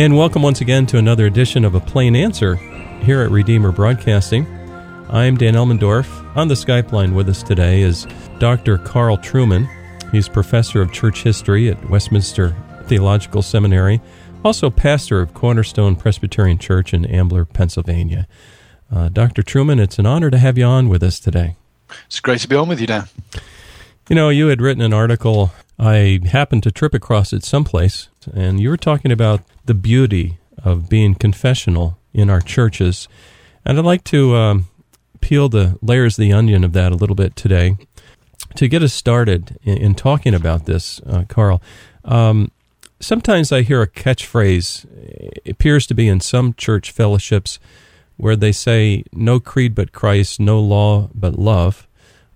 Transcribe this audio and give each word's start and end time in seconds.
And 0.00 0.16
welcome 0.16 0.40
once 0.40 0.62
again 0.62 0.86
to 0.86 0.96
another 0.96 1.26
edition 1.26 1.62
of 1.62 1.74
A 1.74 1.80
Plain 1.80 2.16
Answer 2.16 2.54
here 3.04 3.20
at 3.20 3.30
Redeemer 3.30 3.70
Broadcasting. 3.70 4.46
I'm 5.10 5.36
Dan 5.36 5.52
Elmendorf. 5.52 6.08
On 6.34 6.48
the 6.48 6.54
Skype 6.54 6.90
line 6.90 7.14
with 7.14 7.28
us 7.28 7.42
today 7.42 7.82
is 7.82 8.06
Dr. 8.38 8.78
Carl 8.78 9.18
Trueman. 9.18 9.68
He's 10.10 10.26
professor 10.26 10.80
of 10.80 10.90
church 10.90 11.22
history 11.22 11.68
at 11.68 11.90
Westminster 11.90 12.56
Theological 12.84 13.42
Seminary, 13.42 14.00
also 14.42 14.70
pastor 14.70 15.20
of 15.20 15.34
Cornerstone 15.34 15.96
Presbyterian 15.96 16.56
Church 16.56 16.94
in 16.94 17.04
Ambler, 17.04 17.44
Pennsylvania. 17.44 18.26
Uh, 18.90 19.10
Dr. 19.10 19.42
Trueman, 19.42 19.78
it's 19.78 19.98
an 19.98 20.06
honor 20.06 20.30
to 20.30 20.38
have 20.38 20.56
you 20.56 20.64
on 20.64 20.88
with 20.88 21.02
us 21.02 21.20
today. 21.20 21.56
It's 22.06 22.20
great 22.20 22.40
to 22.40 22.48
be 22.48 22.56
on 22.56 22.68
with 22.68 22.80
you, 22.80 22.86
Dan. 22.86 23.04
You 24.08 24.16
know, 24.16 24.30
you 24.30 24.46
had 24.46 24.62
written 24.62 24.82
an 24.82 24.94
article. 24.94 25.52
I 25.78 26.20
happened 26.24 26.62
to 26.62 26.72
trip 26.72 26.94
across 26.94 27.34
it 27.34 27.44
someplace, 27.44 28.08
and 28.32 28.60
you 28.60 28.68
were 28.68 28.76
talking 28.76 29.12
about 29.12 29.42
the 29.64 29.74
beauty 29.74 30.38
of 30.62 30.88
being 30.88 31.14
confessional 31.14 31.98
in 32.12 32.28
our 32.30 32.40
churches. 32.40 33.08
And 33.64 33.78
I'd 33.78 33.84
like 33.84 34.04
to 34.04 34.36
um, 34.36 34.66
peel 35.20 35.48
the 35.48 35.78
layers 35.82 36.18
of 36.18 36.22
the 36.22 36.32
onion 36.32 36.64
of 36.64 36.72
that 36.72 36.92
a 36.92 36.96
little 36.96 37.16
bit 37.16 37.36
today. 37.36 37.76
To 38.56 38.68
get 38.68 38.82
us 38.82 38.92
started 38.92 39.58
in, 39.62 39.78
in 39.78 39.94
talking 39.94 40.34
about 40.34 40.66
this, 40.66 41.00
uh, 41.06 41.24
Carl, 41.28 41.62
um, 42.04 42.50
sometimes 43.00 43.52
I 43.52 43.62
hear 43.62 43.82
a 43.82 43.88
catchphrase, 43.88 45.48
appears 45.48 45.86
to 45.86 45.94
be 45.94 46.08
in 46.08 46.20
some 46.20 46.54
church 46.54 46.90
fellowships, 46.90 47.58
where 48.16 48.36
they 48.36 48.52
say, 48.52 49.04
No 49.12 49.40
creed 49.40 49.74
but 49.74 49.92
Christ, 49.92 50.40
no 50.40 50.60
law 50.60 51.08
but 51.14 51.38
love. 51.38 51.86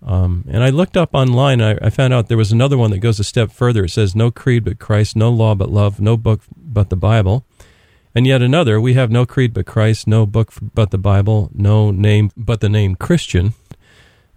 Um, 0.05 0.45
and 0.51 0.63
I 0.63 0.69
looked 0.69 0.99
up 0.99 1.15
online, 1.15 1.63
I, 1.63 1.79
I, 1.81 1.89
found 1.89 2.13
out 2.13 2.29
there 2.29 2.37
was 2.37 2.53
another 2.53 2.77
one 2.77 2.91
that 2.91 2.99
goes 2.99 3.19
a 3.19 3.25
step 3.25 3.51
further. 3.51 3.85
It 3.85 3.91
says, 3.91 4.15
No 4.15 4.31
creed 4.31 4.65
but 4.65 4.79
Christ, 4.79 5.17
no 5.17 5.31
law 5.31 5.55
but 5.55 5.71
love, 5.71 5.99
no 5.99 6.19
book 6.19 6.43
but 6.55 6.91
the 6.91 6.97
Bible. 6.97 7.47
And 8.15 8.27
yet 8.27 8.43
another, 8.43 8.79
we 8.81 8.95
have 8.95 9.11
no 9.11 9.25
creed 9.25 9.55
but 9.55 9.67
Christ, 9.67 10.07
no 10.07 10.27
book 10.27 10.53
but 10.61 10.91
the 10.91 10.99
Bible, 10.99 11.51
no 11.55 11.91
name 11.91 12.31
but 12.37 12.61
the 12.61 12.69
name 12.69 12.97
Christian. 12.97 13.55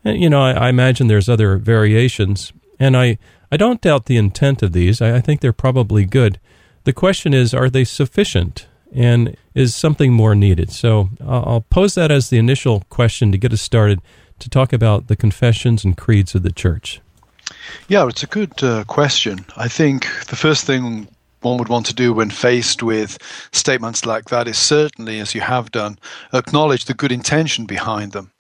And, 0.05 0.21
you 0.21 0.29
know, 0.29 0.41
I, 0.41 0.51
I 0.51 0.69
imagine 0.69 1.07
there's 1.07 1.29
other 1.29 1.57
variations. 1.57 2.53
And 2.79 2.95
I, 2.95 3.17
I 3.52 3.57
don't 3.57 3.81
doubt 3.81 4.05
the 4.05 4.17
intent 4.17 4.63
of 4.63 4.71
these. 4.71 5.02
I, 5.02 5.17
I 5.17 5.21
think 5.21 5.41
they're 5.41 5.53
probably 5.53 6.05
good. 6.05 6.39
The 6.85 6.93
question 6.93 7.33
is, 7.33 7.53
are 7.53 7.69
they 7.69 7.83
sufficient? 7.83 8.67
And 8.93 9.35
is 9.53 9.75
something 9.75 10.13
more 10.13 10.33
needed? 10.33 10.71
So 10.71 11.09
I'll 11.19 11.65
pose 11.69 11.95
that 11.95 12.09
as 12.09 12.29
the 12.29 12.37
initial 12.37 12.83
question 12.89 13.33
to 13.33 13.37
get 13.37 13.52
us 13.52 13.61
started 13.61 14.02
to 14.39 14.49
talk 14.49 14.73
about 14.73 15.07
the 15.07 15.16
confessions 15.16 15.83
and 15.83 15.97
creeds 15.97 16.35
of 16.35 16.43
the 16.43 16.52
church? 16.52 17.02
Yeah, 17.88 18.07
it's 18.07 18.23
a 18.23 18.27
good 18.27 18.63
uh, 18.63 18.83
question. 18.85 19.45
I 19.55 19.67
think 19.67 20.05
the 20.25 20.35
first 20.35 20.66
thing 20.66 21.07
one 21.41 21.57
would 21.57 21.69
want 21.69 21.85
to 21.85 21.93
do 21.93 22.13
when 22.13 22.30
faced 22.30 22.83
with 22.83 23.17
statements 23.52 24.05
like 24.05 24.25
that 24.25 24.47
is 24.47 24.58
certainly, 24.58 25.19
as 25.19 25.35
you 25.35 25.41
have 25.41 25.71
done, 25.71 25.99
acknowledge 26.33 26.85
the 26.85 26.93
good 26.93 27.11
intention 27.11 27.65
behind 27.65 28.11
them. 28.11 28.31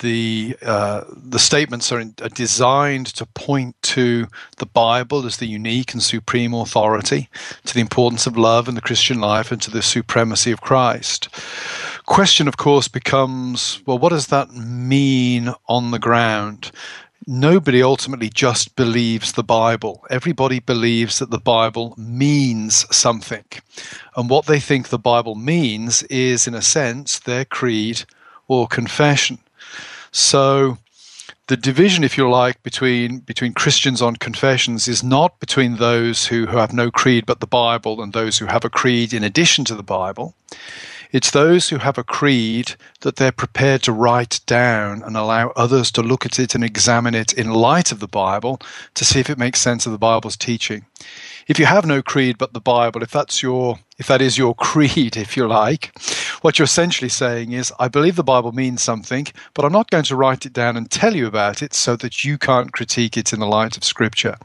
The 0.00 0.56
uh, 0.62 1.04
the 1.14 1.38
statements 1.38 1.92
are, 1.92 2.00
in, 2.00 2.14
are, 2.22 2.30
designed 2.30 3.08
to 3.16 3.26
point 3.26 3.76
to 3.82 4.26
the 4.56 4.64
Bible 4.64 5.26
as 5.26 5.36
the 5.36 5.46
unique 5.46 5.92
and 5.92 6.02
supreme 6.02 6.54
authority, 6.54 7.28
to 7.66 7.74
the 7.74 7.82
importance 7.82 8.26
of 8.26 8.38
love 8.38 8.66
in 8.66 8.76
the 8.76 8.80
Christian 8.80 9.20
life, 9.20 9.52
and 9.52 9.60
to 9.60 9.70
the 9.70 9.82
supremacy 9.82 10.52
of 10.52 10.62
Christ 10.62 11.28
question, 12.10 12.48
of 12.48 12.56
course, 12.56 12.88
becomes 12.88 13.80
well, 13.86 13.98
what 13.98 14.08
does 14.08 14.26
that 14.26 14.50
mean 14.50 15.54
on 15.68 15.92
the 15.92 15.98
ground? 15.98 16.72
Nobody 17.24 17.82
ultimately 17.82 18.28
just 18.28 18.74
believes 18.74 19.32
the 19.32 19.44
Bible. 19.44 20.04
Everybody 20.10 20.58
believes 20.58 21.20
that 21.20 21.30
the 21.30 21.38
Bible 21.38 21.94
means 21.96 22.84
something. 22.94 23.44
And 24.16 24.28
what 24.28 24.46
they 24.46 24.58
think 24.58 24.88
the 24.88 24.98
Bible 24.98 25.36
means 25.36 26.02
is, 26.04 26.48
in 26.48 26.54
a 26.54 26.62
sense, 26.62 27.20
their 27.20 27.44
creed 27.44 28.02
or 28.48 28.66
confession. 28.66 29.38
So, 30.10 30.78
the 31.46 31.56
division, 31.56 32.02
if 32.02 32.18
you 32.18 32.28
like, 32.28 32.60
between 32.64 33.20
between 33.20 33.52
Christians 33.52 34.02
on 34.02 34.16
confessions 34.16 34.88
is 34.88 35.04
not 35.04 35.38
between 35.38 35.76
those 35.76 36.26
who, 36.26 36.46
who 36.46 36.56
have 36.56 36.72
no 36.72 36.90
creed 36.90 37.24
but 37.24 37.38
the 37.38 37.46
Bible 37.46 38.02
and 38.02 38.12
those 38.12 38.38
who 38.38 38.46
have 38.46 38.64
a 38.64 38.70
creed 38.70 39.12
in 39.12 39.22
addition 39.22 39.64
to 39.66 39.76
the 39.76 39.84
Bible. 39.98 40.34
It's 41.12 41.30
those 41.30 41.68
who 41.68 41.78
have 41.78 41.98
a 41.98 42.04
creed 42.04 42.74
that 43.00 43.16
they're 43.16 43.32
prepared 43.32 43.82
to 43.82 43.92
write 43.92 44.40
down 44.46 45.02
and 45.02 45.16
allow 45.16 45.48
others 45.56 45.90
to 45.92 46.02
look 46.02 46.24
at 46.24 46.38
it 46.38 46.54
and 46.54 46.62
examine 46.62 47.14
it 47.14 47.32
in 47.32 47.50
light 47.50 47.90
of 47.90 48.00
the 48.00 48.08
Bible 48.08 48.60
to 48.94 49.04
see 49.04 49.20
if 49.20 49.30
it 49.30 49.38
makes 49.38 49.60
sense 49.60 49.86
of 49.86 49.92
the 49.92 49.98
Bible's 49.98 50.36
teaching. 50.36 50.84
If 51.48 51.58
you 51.58 51.66
have 51.66 51.84
no 51.84 52.00
creed 52.00 52.38
but 52.38 52.52
the 52.52 52.60
Bible, 52.60 53.02
if 53.02 53.10
that's 53.10 53.42
your 53.42 53.80
if 53.98 54.06
that 54.06 54.22
is 54.22 54.38
your 54.38 54.54
creed, 54.68 55.16
if 55.16 55.36
you 55.36 55.46
like, 55.46 55.96
what 56.40 56.58
you're 56.58 56.64
essentially 56.64 57.08
saying 57.08 57.52
is, 57.52 57.72
I 57.78 57.88
believe 57.88 58.16
the 58.16 58.24
Bible 58.24 58.52
means 58.52 58.82
something, 58.82 59.26
but 59.52 59.64
I'm 59.64 59.72
not 59.72 59.90
going 59.90 60.04
to 60.04 60.16
write 60.16 60.46
it 60.46 60.54
down 60.54 60.76
and 60.76 60.90
tell 60.90 61.14
you 61.14 61.26
about 61.26 61.62
it 61.62 61.74
so 61.74 61.96
that 61.96 62.24
you 62.24 62.38
can't 62.38 62.72
critique 62.72 63.16
it 63.16 63.32
in 63.32 63.40
the 63.40 63.46
light 63.46 63.76
of 63.76 63.84
Scripture. 63.84 64.36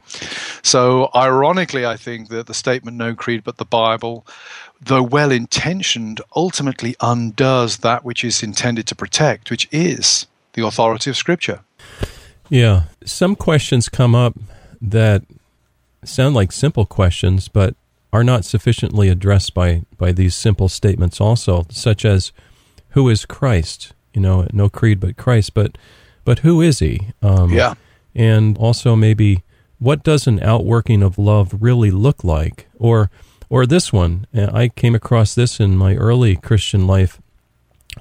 So, 0.62 1.10
ironically, 1.14 1.86
I 1.86 1.96
think 1.96 2.28
that 2.28 2.48
the 2.48 2.54
statement, 2.54 2.96
no 2.96 3.14
creed 3.14 3.44
but 3.44 3.56
the 3.56 3.64
Bible, 3.64 4.26
though 4.80 5.02
well 5.02 5.30
intentioned, 5.30 6.20
ultimately 6.34 6.96
undoes 7.00 7.78
that 7.78 8.04
which 8.04 8.24
is 8.24 8.42
intended 8.42 8.86
to 8.88 8.94
protect, 8.94 9.50
which 9.50 9.68
is 9.72 10.26
the 10.52 10.64
authority 10.64 11.10
of 11.10 11.16
Scripture. 11.16 11.60
Yeah. 12.48 12.84
Some 13.04 13.36
questions 13.36 13.88
come 13.88 14.14
up 14.14 14.34
that 14.80 15.22
sound 16.04 16.34
like 16.34 16.52
simple 16.52 16.86
questions, 16.86 17.48
but 17.48 17.74
are 18.12 18.24
not 18.24 18.44
sufficiently 18.44 19.08
addressed 19.08 19.54
by, 19.54 19.82
by 19.98 20.12
these 20.12 20.34
simple 20.34 20.68
statements 20.68 21.20
also, 21.20 21.66
such 21.70 22.04
as 22.04 22.32
who 22.90 23.08
is 23.08 23.26
Christ? 23.26 23.92
You 24.14 24.20
know, 24.22 24.46
no 24.52 24.68
creed 24.68 25.00
but 25.00 25.16
Christ, 25.16 25.52
but 25.52 25.76
but 26.24 26.40
who 26.40 26.60
is 26.60 26.78
he? 26.80 27.08
Um, 27.22 27.52
yeah. 27.52 27.74
And 28.14 28.56
also 28.56 28.96
maybe 28.96 29.42
what 29.78 30.02
does 30.02 30.26
an 30.26 30.42
outworking 30.42 31.02
of 31.02 31.18
love 31.18 31.54
really 31.60 31.90
look 31.90 32.24
like? 32.24 32.66
Or 32.78 33.10
or 33.48 33.66
this 33.66 33.92
one, 33.92 34.26
uh, 34.36 34.50
I 34.52 34.68
came 34.68 34.94
across 34.94 35.34
this 35.34 35.60
in 35.60 35.76
my 35.76 35.94
early 35.94 36.36
Christian 36.36 36.86
life. 36.86 37.20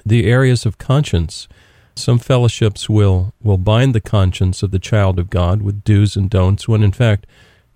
The 0.06 0.30
areas 0.30 0.66
of 0.66 0.78
conscience. 0.78 1.48
Some 1.96 2.20
fellowships 2.20 2.90
will, 2.90 3.34
will 3.42 3.58
bind 3.58 3.96
the 3.96 4.02
conscience 4.02 4.62
of 4.64 4.72
the 4.72 4.80
child 4.80 5.18
of 5.18 5.30
God 5.30 5.62
with 5.62 5.84
do's 5.84 6.16
and 6.16 6.30
don'ts, 6.30 6.68
when 6.68 6.84
in 6.84 6.92
fact 6.92 7.26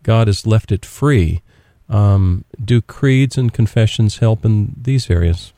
God 0.04 0.28
has 0.28 0.46
left 0.46 0.72
it 0.72 0.86
free. 0.86 1.42
Um, 1.88 2.44
do 2.64 2.82
creeds 2.82 3.38
and 3.38 3.54
confessions 3.54 4.18
help 4.18 4.46
in 4.46 4.76
these 4.80 5.10
areas? 5.10 5.54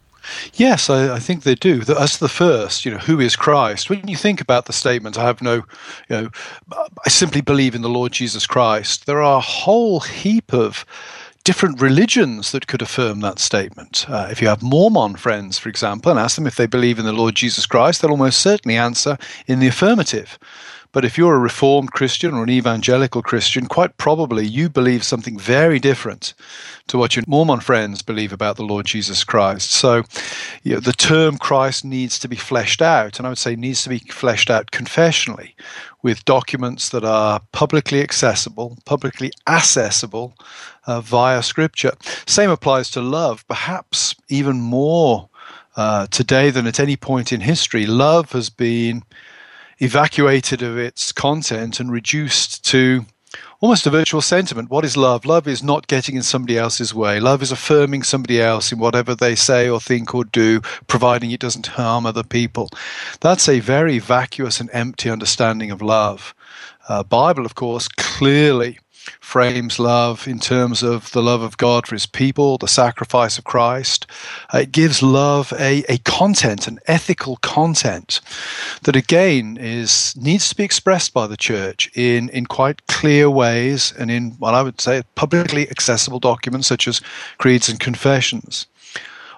Yes, 0.53 0.89
I, 0.89 1.15
I, 1.15 1.19
think 1.19 1.43
they 1.43 1.55
do. 1.55 1.79
That's 1.79 2.17
the 2.17 2.29
first. 2.29 2.85
You 2.85 2.91
know, 2.91 2.99
who 2.99 3.19
is 3.19 3.35
Christ? 3.35 3.89
When 3.89 4.07
you 4.07 4.15
think 4.15 4.39
about 4.39 4.65
the 4.65 4.73
statement, 4.73 5.17
I 5.17 5.23
have 5.23 5.41
no, 5.41 5.55
you 5.55 5.63
know, 6.09 6.29
I 7.05 7.09
simply 7.09 7.41
believe 7.41 7.73
in 7.73 7.81
the 7.81 7.89
Lord 7.89 8.11
Jesus 8.11 8.45
Christ. 8.45 9.07
There 9.07 9.21
are 9.21 9.37
a 9.37 9.41
whole 9.41 9.99
heap 9.99 10.53
of 10.53 10.85
different 11.43 11.81
religions 11.81 12.51
that 12.51 12.67
could 12.67 12.81
affirm 12.81 13.19
that 13.21 13.39
statement. 13.39 14.05
Uh, 14.07 14.27
if 14.31 14.41
you 14.41 14.47
have 14.47 14.61
Mormon 14.61 15.15
friends, 15.15 15.57
for 15.57 15.69
example, 15.69 16.11
and 16.11 16.19
ask 16.19 16.35
them 16.35 16.47
if 16.47 16.55
they 16.55 16.67
believe 16.67 16.99
in 16.99 17.05
the 17.05 17.13
Lord 17.13 17.35
Jesus 17.35 17.65
Christ, 17.65 18.01
they'll 18.01 18.11
almost 18.11 18.41
certainly 18.41 18.77
answer 18.77 19.17
in 19.47 19.59
the 19.59 19.67
affirmative. 19.67 20.37
But 20.93 21.05
if 21.05 21.17
you're 21.17 21.35
a 21.35 21.39
Reformed 21.39 21.91
Christian 21.91 22.33
or 22.33 22.43
an 22.43 22.49
evangelical 22.49 23.21
Christian, 23.21 23.67
quite 23.67 23.95
probably 23.97 24.45
you 24.45 24.69
believe 24.69 25.03
something 25.03 25.39
very 25.39 25.79
different 25.79 26.33
to 26.87 26.97
what 26.97 27.15
your 27.15 27.23
Mormon 27.27 27.61
friends 27.61 28.01
believe 28.01 28.33
about 28.33 28.57
the 28.57 28.63
Lord 28.63 28.85
Jesus 28.85 29.23
Christ. 29.23 29.71
So 29.71 30.03
you 30.63 30.73
know, 30.73 30.79
the 30.79 30.91
term 30.91 31.37
Christ 31.37 31.85
needs 31.85 32.19
to 32.19 32.27
be 32.27 32.35
fleshed 32.35 32.81
out, 32.81 33.17
and 33.17 33.25
I 33.25 33.29
would 33.29 33.37
say 33.37 33.55
needs 33.55 33.83
to 33.83 33.89
be 33.89 33.99
fleshed 33.99 34.49
out 34.49 34.71
confessionally 34.71 35.55
with 36.01 36.25
documents 36.25 36.89
that 36.89 37.05
are 37.05 37.41
publicly 37.51 38.01
accessible, 38.01 38.77
publicly 38.85 39.31
accessible 39.47 40.33
uh, 40.87 40.99
via 40.99 41.43
Scripture. 41.43 41.93
Same 42.25 42.49
applies 42.49 42.89
to 42.91 43.01
love, 43.01 43.47
perhaps 43.47 44.15
even 44.27 44.59
more 44.59 45.29
uh, 45.75 46.07
today 46.07 46.49
than 46.49 46.67
at 46.67 46.79
any 46.79 46.97
point 46.97 47.31
in 47.31 47.41
history. 47.41 47.85
Love 47.85 48.31
has 48.31 48.49
been 48.49 49.03
evacuated 49.81 50.61
of 50.61 50.77
its 50.77 51.11
content 51.11 51.79
and 51.79 51.91
reduced 51.91 52.63
to 52.65 53.05
almost 53.59 53.87
a 53.87 53.89
virtual 53.89 54.21
sentiment. 54.21 54.69
What 54.69 54.85
is 54.85 54.95
love? 54.95 55.25
Love 55.25 55.47
is 55.47 55.63
not 55.63 55.87
getting 55.87 56.15
in 56.15 56.23
somebody 56.23 56.57
else's 56.57 56.93
way. 56.93 57.19
Love 57.19 57.41
is 57.41 57.51
affirming 57.51 58.03
somebody 58.03 58.41
else 58.41 58.71
in 58.71 58.79
whatever 58.79 59.15
they 59.15 59.35
say 59.35 59.69
or 59.69 59.79
think 59.79 60.13
or 60.13 60.23
do, 60.23 60.61
providing 60.87 61.31
it 61.31 61.39
doesn't 61.39 61.67
harm 61.67 62.05
other 62.05 62.23
people. 62.23 62.69
That's 63.21 63.49
a 63.49 63.59
very 63.59 63.99
vacuous 63.99 64.59
and 64.59 64.69
empty 64.73 65.09
understanding 65.09 65.71
of 65.71 65.81
love. 65.81 66.35
Uh, 66.87 67.03
Bible, 67.03 67.45
of 67.45 67.55
course, 67.55 67.87
clearly 67.87 68.79
frames 69.19 69.79
love 69.79 70.27
in 70.27 70.39
terms 70.39 70.83
of 70.83 71.11
the 71.11 71.21
love 71.21 71.41
of 71.41 71.57
God 71.57 71.87
for 71.87 71.95
his 71.95 72.05
people, 72.05 72.57
the 72.57 72.67
sacrifice 72.67 73.37
of 73.37 73.43
Christ. 73.43 74.05
Uh, 74.53 74.59
it 74.59 74.71
gives 74.71 75.01
love 75.01 75.53
a, 75.59 75.83
a 75.89 75.97
content, 75.99 76.67
an 76.67 76.79
ethical 76.87 77.37
content 77.37 78.21
that 78.83 78.95
again 78.95 79.57
is 79.59 80.15
needs 80.15 80.49
to 80.49 80.55
be 80.55 80.63
expressed 80.63 81.13
by 81.13 81.27
the 81.27 81.37
church 81.37 81.89
in, 81.95 82.29
in 82.29 82.45
quite 82.45 82.85
clear 82.87 83.29
ways 83.29 83.93
and 83.97 84.11
in 84.11 84.31
what 84.31 84.53
I 84.53 84.61
would 84.61 84.81
say 84.81 85.03
publicly 85.15 85.69
accessible 85.69 86.19
documents 86.19 86.67
such 86.67 86.87
as 86.87 87.01
creeds 87.37 87.69
and 87.69 87.79
confessions. 87.79 88.67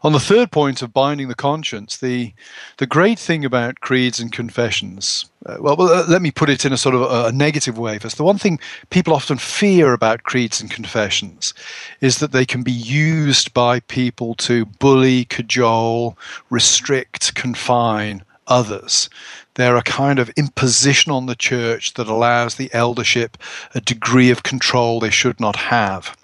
On 0.03 0.11
the 0.11 0.19
third 0.19 0.51
point 0.51 0.81
of 0.81 0.91
binding 0.91 1.29
the 1.29 1.35
conscience, 1.35 1.95
the 1.95 2.33
the 2.77 2.85
great 2.85 3.17
thing 3.17 3.45
about 3.45 3.79
creeds 3.79 4.19
and 4.19 4.33
confessions, 4.33 5.29
uh, 5.45 5.55
well, 5.61 5.81
uh, 5.81 6.05
let 6.09 6.21
me 6.21 6.29
put 6.29 6.49
it 6.49 6.65
in 6.65 6.73
a 6.73 6.77
sort 6.77 6.93
of 6.93 7.01
a, 7.03 7.27
a 7.27 7.31
negative 7.31 7.77
way 7.77 7.97
first. 7.97 8.17
The 8.17 8.25
one 8.25 8.37
thing 8.37 8.59
people 8.89 9.13
often 9.13 9.37
fear 9.37 9.93
about 9.93 10.23
creeds 10.23 10.59
and 10.59 10.69
confessions 10.69 11.53
is 12.01 12.19
that 12.19 12.33
they 12.33 12.45
can 12.45 12.63
be 12.63 12.71
used 12.71 13.53
by 13.53 13.79
people 13.79 14.35
to 14.35 14.65
bully, 14.65 15.23
cajole, 15.23 16.17
restrict, 16.49 17.33
confine 17.35 18.23
others. 18.45 19.09
They're 19.53 19.77
a 19.77 19.83
kind 19.83 20.19
of 20.19 20.29
imposition 20.31 21.13
on 21.13 21.27
the 21.27 21.35
church 21.35 21.93
that 21.93 22.09
allows 22.09 22.55
the 22.55 22.73
eldership 22.73 23.37
a 23.73 23.79
degree 23.79 24.31
of 24.31 24.43
control 24.43 24.99
they 24.99 25.11
should 25.11 25.39
not 25.39 25.55
have. 25.55 26.17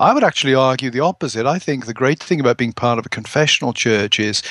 I 0.00 0.14
would 0.14 0.24
actually 0.24 0.54
argue 0.54 0.88
the 0.90 1.00
opposite. 1.00 1.44
I 1.44 1.58
think 1.58 1.84
the 1.84 1.92
great 1.92 2.22
thing 2.22 2.40
about 2.40 2.56
being 2.56 2.72
part 2.72 2.98
of 2.98 3.04
a 3.04 3.10
confessional 3.10 3.74
church 3.74 4.18
is 4.18 4.42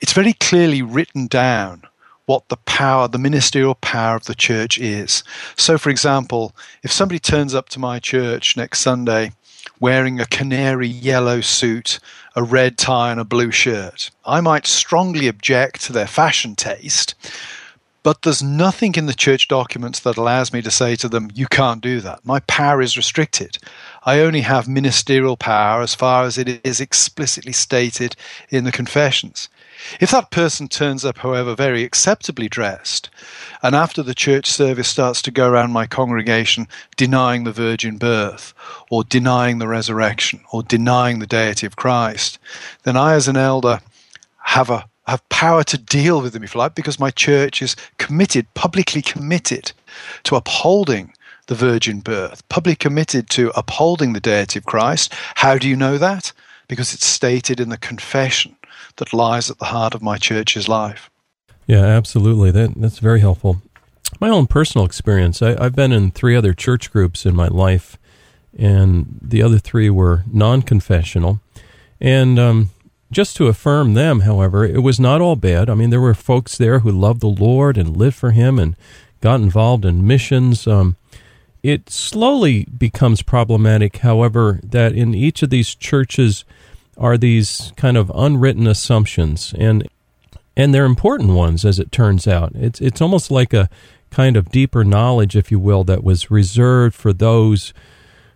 it's 0.00 0.12
very 0.12 0.32
clearly 0.32 0.82
written 0.82 1.28
down 1.28 1.84
what 2.26 2.48
the 2.48 2.56
power, 2.56 3.06
the 3.06 3.16
ministerial 3.16 3.76
power 3.76 4.16
of 4.16 4.24
the 4.24 4.34
church 4.34 4.80
is. 4.80 5.22
So, 5.56 5.78
for 5.78 5.90
example, 5.90 6.56
if 6.82 6.90
somebody 6.90 7.20
turns 7.20 7.54
up 7.54 7.68
to 7.68 7.78
my 7.78 8.00
church 8.00 8.56
next 8.56 8.80
Sunday 8.80 9.30
wearing 9.78 10.18
a 10.18 10.26
canary 10.26 10.88
yellow 10.88 11.40
suit, 11.40 12.00
a 12.34 12.42
red 12.42 12.76
tie, 12.76 13.12
and 13.12 13.20
a 13.20 13.24
blue 13.24 13.52
shirt, 13.52 14.10
I 14.24 14.40
might 14.40 14.66
strongly 14.66 15.28
object 15.28 15.82
to 15.82 15.92
their 15.92 16.08
fashion 16.08 16.56
taste. 16.56 17.14
But 18.02 18.22
there's 18.22 18.42
nothing 18.42 18.94
in 18.94 19.06
the 19.06 19.14
church 19.14 19.46
documents 19.46 20.00
that 20.00 20.16
allows 20.16 20.52
me 20.52 20.62
to 20.62 20.70
say 20.70 20.96
to 20.96 21.08
them, 21.08 21.30
you 21.34 21.46
can't 21.46 21.82
do 21.82 22.00
that. 22.00 22.24
My 22.24 22.40
power 22.40 22.80
is 22.80 22.96
restricted. 22.96 23.58
I 24.04 24.20
only 24.20 24.40
have 24.40 24.66
ministerial 24.66 25.36
power 25.36 25.82
as 25.82 25.94
far 25.94 26.24
as 26.24 26.38
it 26.38 26.60
is 26.64 26.80
explicitly 26.80 27.52
stated 27.52 28.16
in 28.48 28.64
the 28.64 28.72
confessions. 28.72 29.48
If 30.00 30.10
that 30.10 30.30
person 30.30 30.68
turns 30.68 31.04
up, 31.04 31.18
however, 31.18 31.54
very 31.54 31.84
acceptably 31.84 32.48
dressed, 32.48 33.10
and 33.62 33.74
after 33.74 34.02
the 34.02 34.14
church 34.14 34.46
service 34.46 34.88
starts 34.88 35.22
to 35.22 35.30
go 35.30 35.48
around 35.48 35.72
my 35.72 35.86
congregation 35.86 36.68
denying 36.96 37.44
the 37.44 37.52
virgin 37.52 37.96
birth, 37.96 38.54
or 38.90 39.04
denying 39.04 39.58
the 39.58 39.68
resurrection, 39.68 40.40
or 40.52 40.62
denying 40.62 41.18
the 41.18 41.26
deity 41.26 41.66
of 41.66 41.76
Christ, 41.76 42.38
then 42.82 42.96
I, 42.96 43.14
as 43.14 43.28
an 43.28 43.36
elder, 43.36 43.80
have 44.44 44.70
a 44.70 44.86
have 45.06 45.28
power 45.28 45.64
to 45.64 45.76
deal 45.76 46.22
with 46.22 46.32
them, 46.32 46.44
if 46.44 46.54
you 46.54 46.60
like, 46.60 46.74
because 46.74 47.00
my 47.00 47.10
church 47.10 47.62
is 47.62 47.74
committed, 47.98 48.46
publicly 48.54 49.02
committed 49.02 49.72
to 50.22 50.36
upholding 50.36 51.12
the 51.50 51.56
virgin 51.56 51.98
birth, 51.98 52.48
publicly 52.48 52.76
committed 52.76 53.28
to 53.28 53.50
upholding 53.56 54.12
the 54.12 54.20
deity 54.20 54.56
of 54.56 54.64
Christ. 54.64 55.12
How 55.34 55.58
do 55.58 55.68
you 55.68 55.74
know 55.74 55.98
that? 55.98 56.32
Because 56.68 56.94
it's 56.94 57.04
stated 57.04 57.58
in 57.58 57.70
the 57.70 57.76
confession 57.76 58.54
that 58.98 59.12
lies 59.12 59.50
at 59.50 59.58
the 59.58 59.64
heart 59.64 59.96
of 59.96 60.00
my 60.00 60.16
church's 60.16 60.68
life. 60.68 61.10
Yeah, 61.66 61.84
absolutely. 61.84 62.52
That 62.52 62.74
that's 62.76 63.00
very 63.00 63.18
helpful. 63.18 63.62
My 64.20 64.28
own 64.28 64.46
personal 64.46 64.86
experience. 64.86 65.42
I, 65.42 65.60
have 65.60 65.74
been 65.74 65.90
in 65.90 66.12
three 66.12 66.36
other 66.36 66.54
church 66.54 66.92
groups 66.92 67.26
in 67.26 67.34
my 67.34 67.48
life, 67.48 67.98
and 68.56 69.18
the 69.20 69.42
other 69.42 69.58
three 69.58 69.90
were 69.90 70.22
non-confessional. 70.32 71.40
And 72.00 72.38
um, 72.38 72.70
just 73.10 73.36
to 73.38 73.48
affirm 73.48 73.94
them, 73.94 74.20
however, 74.20 74.64
it 74.64 74.84
was 74.84 75.00
not 75.00 75.20
all 75.20 75.34
bad. 75.34 75.68
I 75.68 75.74
mean, 75.74 75.90
there 75.90 76.00
were 76.00 76.14
folks 76.14 76.56
there 76.56 76.78
who 76.80 76.92
loved 76.92 77.22
the 77.22 77.26
Lord 77.26 77.76
and 77.76 77.96
lived 77.96 78.16
for 78.16 78.30
Him 78.30 78.60
and 78.60 78.76
got 79.20 79.40
involved 79.40 79.84
in 79.84 80.06
missions. 80.06 80.68
Um, 80.68 80.94
it 81.62 81.90
slowly 81.90 82.64
becomes 82.64 83.22
problematic, 83.22 83.98
however, 83.98 84.60
that 84.62 84.92
in 84.92 85.14
each 85.14 85.42
of 85.42 85.50
these 85.50 85.74
churches 85.74 86.44
are 86.96 87.18
these 87.18 87.72
kind 87.76 87.96
of 87.96 88.10
unwritten 88.14 88.66
assumptions, 88.66 89.54
and 89.58 89.88
and 90.56 90.74
they're 90.74 90.84
important 90.84 91.30
ones, 91.30 91.64
as 91.64 91.78
it 91.78 91.92
turns 91.92 92.26
out. 92.26 92.52
It's 92.54 92.80
it's 92.80 93.00
almost 93.00 93.30
like 93.30 93.52
a 93.52 93.68
kind 94.10 94.36
of 94.36 94.50
deeper 94.50 94.84
knowledge, 94.84 95.36
if 95.36 95.50
you 95.50 95.58
will, 95.58 95.84
that 95.84 96.04
was 96.04 96.30
reserved 96.30 96.94
for 96.94 97.12
those 97.12 97.72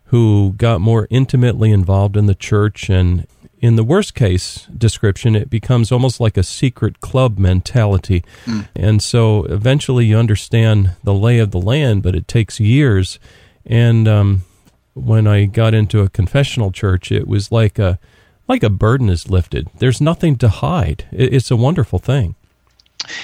who 0.06 0.54
got 0.56 0.80
more 0.80 1.08
intimately 1.10 1.72
involved 1.72 2.16
in 2.16 2.26
the 2.26 2.34
church 2.34 2.88
and 2.88 3.26
in 3.64 3.76
the 3.76 3.82
worst 3.82 4.14
case 4.14 4.66
description, 4.76 5.34
it 5.34 5.48
becomes 5.48 5.90
almost 5.90 6.20
like 6.20 6.36
a 6.36 6.42
secret 6.42 7.00
club 7.00 7.38
mentality. 7.38 8.22
Mm. 8.44 8.68
And 8.76 9.02
so 9.02 9.44
eventually 9.44 10.04
you 10.04 10.18
understand 10.18 10.90
the 11.02 11.14
lay 11.14 11.38
of 11.38 11.50
the 11.50 11.58
land, 11.58 12.02
but 12.02 12.14
it 12.14 12.28
takes 12.28 12.60
years. 12.60 13.18
And 13.64 14.06
um, 14.06 14.44
when 14.92 15.26
I 15.26 15.46
got 15.46 15.72
into 15.72 16.02
a 16.02 16.10
confessional 16.10 16.72
church, 16.72 17.10
it 17.10 17.26
was 17.26 17.50
like 17.50 17.78
a 17.78 17.98
like 18.46 18.62
a 18.62 18.68
burden 18.68 19.08
is 19.08 19.30
lifted. 19.30 19.70
There's 19.78 19.98
nothing 19.98 20.36
to 20.36 20.48
hide. 20.50 21.06
It's 21.10 21.50
a 21.50 21.56
wonderful 21.56 21.98
thing. 21.98 22.34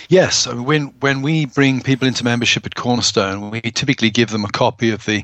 Yes, 0.08 0.46
I 0.46 0.54
mean, 0.54 0.64
when 0.64 0.82
when 1.00 1.20
we 1.20 1.44
bring 1.44 1.82
people 1.82 2.08
into 2.08 2.24
membership 2.24 2.64
at 2.64 2.76
Cornerstone, 2.76 3.50
we 3.50 3.60
typically 3.60 4.08
give 4.08 4.30
them 4.30 4.46
a 4.46 4.50
copy 4.50 4.88
of 4.90 5.04
the 5.04 5.22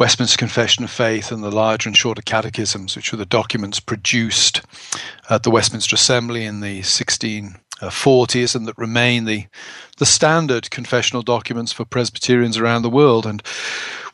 Westminster 0.00 0.38
Confession 0.38 0.82
of 0.82 0.90
Faith 0.90 1.30
and 1.30 1.44
the 1.44 1.50
larger 1.50 1.86
and 1.86 1.94
shorter 1.94 2.22
catechisms, 2.22 2.96
which 2.96 3.12
were 3.12 3.18
the 3.18 3.26
documents 3.26 3.80
produced 3.80 4.62
at 5.28 5.42
the 5.42 5.50
Westminster 5.50 5.94
Assembly 5.94 6.46
in 6.46 6.60
the 6.60 6.80
Uh, 7.80 7.88
1640s 7.88 8.54
and 8.54 8.66
that 8.66 8.78
remain 8.78 9.24
the, 9.24 9.46
the 9.98 10.06
standard 10.06 10.70
confessional 10.70 11.22
documents 11.22 11.72
for 11.72 11.84
Presbyterians 11.84 12.56
around 12.56 12.82
the 12.82 12.90
world. 12.90 13.26
And 13.26 13.42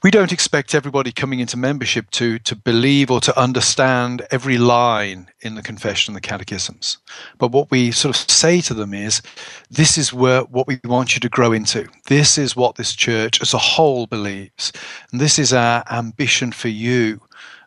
we 0.02 0.10
don't 0.10 0.32
expect 0.32 0.74
everybody 0.74 1.10
coming 1.10 1.40
into 1.40 1.56
membership 1.56 2.10
to 2.10 2.38
to 2.40 2.54
believe 2.54 3.10
or 3.10 3.20
to 3.20 3.38
understand 3.38 4.24
every 4.30 4.58
line 4.58 5.28
in 5.40 5.54
the 5.54 5.62
confession 5.62 6.12
and 6.12 6.16
the 6.16 6.28
catechisms. 6.28 6.98
But 7.38 7.50
what 7.50 7.70
we 7.70 7.90
sort 7.90 8.16
of 8.16 8.30
say 8.30 8.60
to 8.62 8.74
them 8.74 8.94
is, 8.94 9.22
this 9.70 9.98
is 9.98 10.12
where 10.12 10.42
what 10.42 10.66
we 10.66 10.78
want 10.84 11.14
you 11.14 11.20
to 11.20 11.28
grow 11.28 11.52
into. 11.52 11.88
This 12.06 12.38
is 12.38 12.54
what 12.54 12.76
this 12.76 12.94
church 12.94 13.40
as 13.40 13.54
a 13.54 13.58
whole 13.58 14.06
believes, 14.06 14.72
and 15.10 15.20
this 15.20 15.38
is 15.38 15.52
our 15.52 15.82
ambition 15.90 16.52
for 16.52 16.68
you 16.68 17.20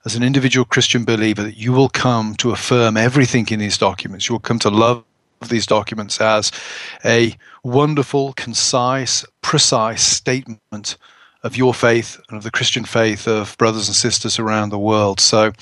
as 0.05 0.15
an 0.15 0.23
individual 0.23 0.65
Christian 0.65 1.03
believer 1.03 1.43
that 1.43 1.57
you 1.57 1.73
will 1.73 1.89
come 1.89 2.35
to 2.35 2.51
affirm 2.51 2.95
everything 2.95 3.47
in 3.49 3.59
these 3.59 3.77
documents. 3.77 4.29
You 4.29 4.35
will 4.35 4.39
come 4.39 4.59
to 4.59 4.69
love 4.69 5.03
these 5.47 5.65
documents 5.65 6.19
as 6.19 6.51
a 7.05 7.35
wonderful, 7.63 8.33
concise, 8.33 9.25
precise 9.41 10.03
statement 10.03 10.97
of 11.43 11.55
your 11.55 11.73
faith 11.73 12.19
and 12.27 12.37
of 12.37 12.43
the 12.43 12.51
Christian 12.51 12.83
faith 12.83 13.27
of 13.27 13.57
brothers 13.57 13.87
and 13.87 13.95
sisters 13.95 14.39
around 14.39 14.69
the 14.69 14.79
world. 14.79 15.21
So, 15.21 15.53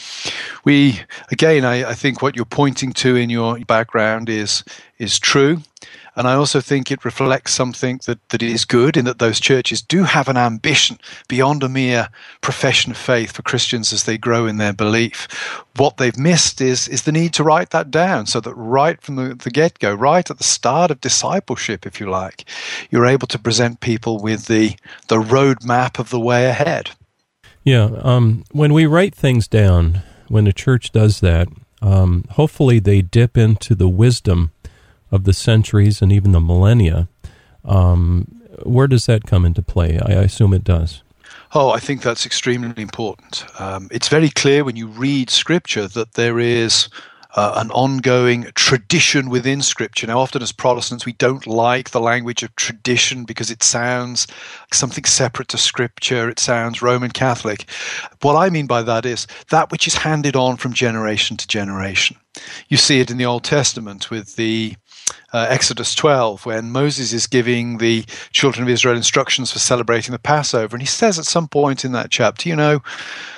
we 0.64 1.02
again, 1.32 1.66
I, 1.66 1.90
I, 1.90 1.94
think 1.94 2.22
what 2.22 2.36
you're 2.36 2.46
pointing 2.46 2.94
to 2.94 3.16
in 3.16 3.30
your 3.30 3.60
background 3.60 4.28
is 4.28 4.64
is 4.98 5.20
true. 5.20 5.62
And 6.18 6.28
I 6.28 6.34
also 6.34 6.60
think 6.62 6.92
it 6.92 7.06
reflects 7.06 7.54
something 7.54 8.02
that, 8.08 8.28
that 8.30 8.42
is 8.42 8.66
good 8.66 8.98
in 8.98 9.06
that 9.06 9.20
those 9.20 9.40
churches 9.40 9.84
do 9.84 10.04
have 10.04 10.28
an 10.28 10.36
ambition 10.36 10.98
beyond 11.28 11.62
a 11.62 11.70
mere 11.70 12.10
profession 12.42 12.92
of 12.92 12.98
faith 12.98 13.34
for 13.34 13.44
Christians 13.44 13.94
as 13.94 14.04
they 14.04 14.18
grow 14.18 14.48
in 14.48 14.58
their 14.58 14.74
belief. 14.74 15.28
What 15.76 15.98
they've 15.98 16.18
missed 16.18 16.60
is, 16.60 16.88
is 16.88 17.04
the 17.04 17.12
need 17.12 17.34
to 17.36 17.44
write 17.44 17.70
that 17.70 17.92
down 17.92 18.26
so 18.26 18.40
that 18.40 18.56
right 18.56 19.00
from 19.00 19.16
the, 19.16 19.36
the 19.36 19.52
get 19.52 19.78
go, 19.78 19.94
right 19.94 20.28
at 20.30 20.40
the 20.40 20.44
start 20.44 20.90
of 20.90 21.02
discipleship, 21.02 21.86
if 21.86 22.00
you 22.00 22.10
like, 22.10 22.46
you're 22.90 23.06
able 23.06 23.28
to 23.28 23.38
present 23.38 23.80
people 23.80 24.20
with 24.20 24.48
the, 24.48 24.76
the 25.10 25.18
roadmap 25.18 26.00
of 26.00 26.10
the 26.10 26.20
way 26.20 26.48
ahead. 26.48 26.90
Yeah. 27.64 27.92
Um, 28.02 28.44
when 28.52 28.74
we 28.74 28.88
write 28.88 29.14
things 29.14 29.48
down, 29.48 30.02
when 30.30 30.46
the 30.46 30.54
church 30.54 30.92
does 30.92 31.20
that, 31.20 31.48
um, 31.80 32.26
hopefully 32.32 32.80
they 32.80 33.04
dip 33.04 33.38
into 33.38 33.76
the 33.76 33.88
wisdom 33.88 34.52
of 35.12 35.24
the 35.24 35.34
centuries 35.34 36.02
and 36.02 36.12
even 36.12 36.32
the 36.32 36.40
millennia. 36.40 37.08
Um, 37.66 38.42
where 38.64 38.88
does 38.88 39.06
that 39.06 39.26
come 39.26 39.46
into 39.46 39.62
play? 39.62 40.00
I 40.00 40.14
assume 40.14 40.54
it 40.54 40.64
does. 40.64 41.04
Oh, 41.54 41.70
I 41.70 41.80
think 41.80 42.02
that's 42.02 42.26
extremely 42.26 42.82
important. 42.82 43.46
Um, 43.60 43.88
it's 43.92 44.10
very 44.10 44.30
clear 44.30 44.64
when 44.64 44.76
you 44.76 44.88
read 44.88 45.30
scripture 45.30 45.88
that 45.88 46.14
there 46.14 46.40
is 46.40 46.90
uh, 47.38 47.54
an 47.58 47.70
ongoing 47.72 48.48
tradition 48.56 49.30
within 49.30 49.62
Scripture. 49.62 50.08
Now, 50.08 50.20
often 50.20 50.42
as 50.42 50.52
Protestants, 50.52 51.06
we 51.06 51.14
don't 51.14 51.46
like 51.46 51.92
the 51.92 52.00
language 52.00 52.42
of 52.42 52.56
tradition 52.56 53.26
because 53.26 53.52
it 53.52 53.62
sounds 53.62 54.26
something 54.74 55.06
separate 55.06 55.48
to 55.50 55.58
Scripture. 55.58 56.30
It 56.30 56.40
sounds 56.40 56.82
Roman 56.82 57.12
Catholic. 57.12 57.70
What 58.22 58.36
I 58.36 58.50
mean 58.50 58.66
by 58.66 58.82
that 58.82 59.06
is 59.06 59.28
that 59.52 59.72
which 59.72 59.88
is 59.88 59.96
handed 59.96 60.36
on 60.36 60.58
from 60.58 60.74
generation 60.74 61.38
to 61.38 61.48
generation. 61.48 62.18
You 62.70 62.78
see 62.78 63.00
it 63.00 63.12
in 63.12 63.18
the 63.18 63.26
Old 63.26 63.44
Testament 63.44 64.10
with 64.10 64.36
the 64.36 64.76
uh, 65.34 65.46
Exodus 65.50 65.94
12, 65.94 66.46
when 66.46 66.72
Moses 66.72 67.12
is 67.12 67.28
giving 67.28 67.80
the 67.80 68.04
children 68.32 68.64
of 68.64 68.70
Israel 68.70 68.96
instructions 68.96 69.52
for 69.52 69.60
celebrating 69.60 70.14
the 70.14 70.20
Passover. 70.20 70.76
And 70.76 70.82
he 70.82 70.88
says 70.88 71.20
at 71.20 71.26
some 71.26 71.50
point 71.50 71.84
in 71.84 71.92
that 71.92 72.10
chapter, 72.10 72.48
you 72.48 72.56
know, 72.56 72.82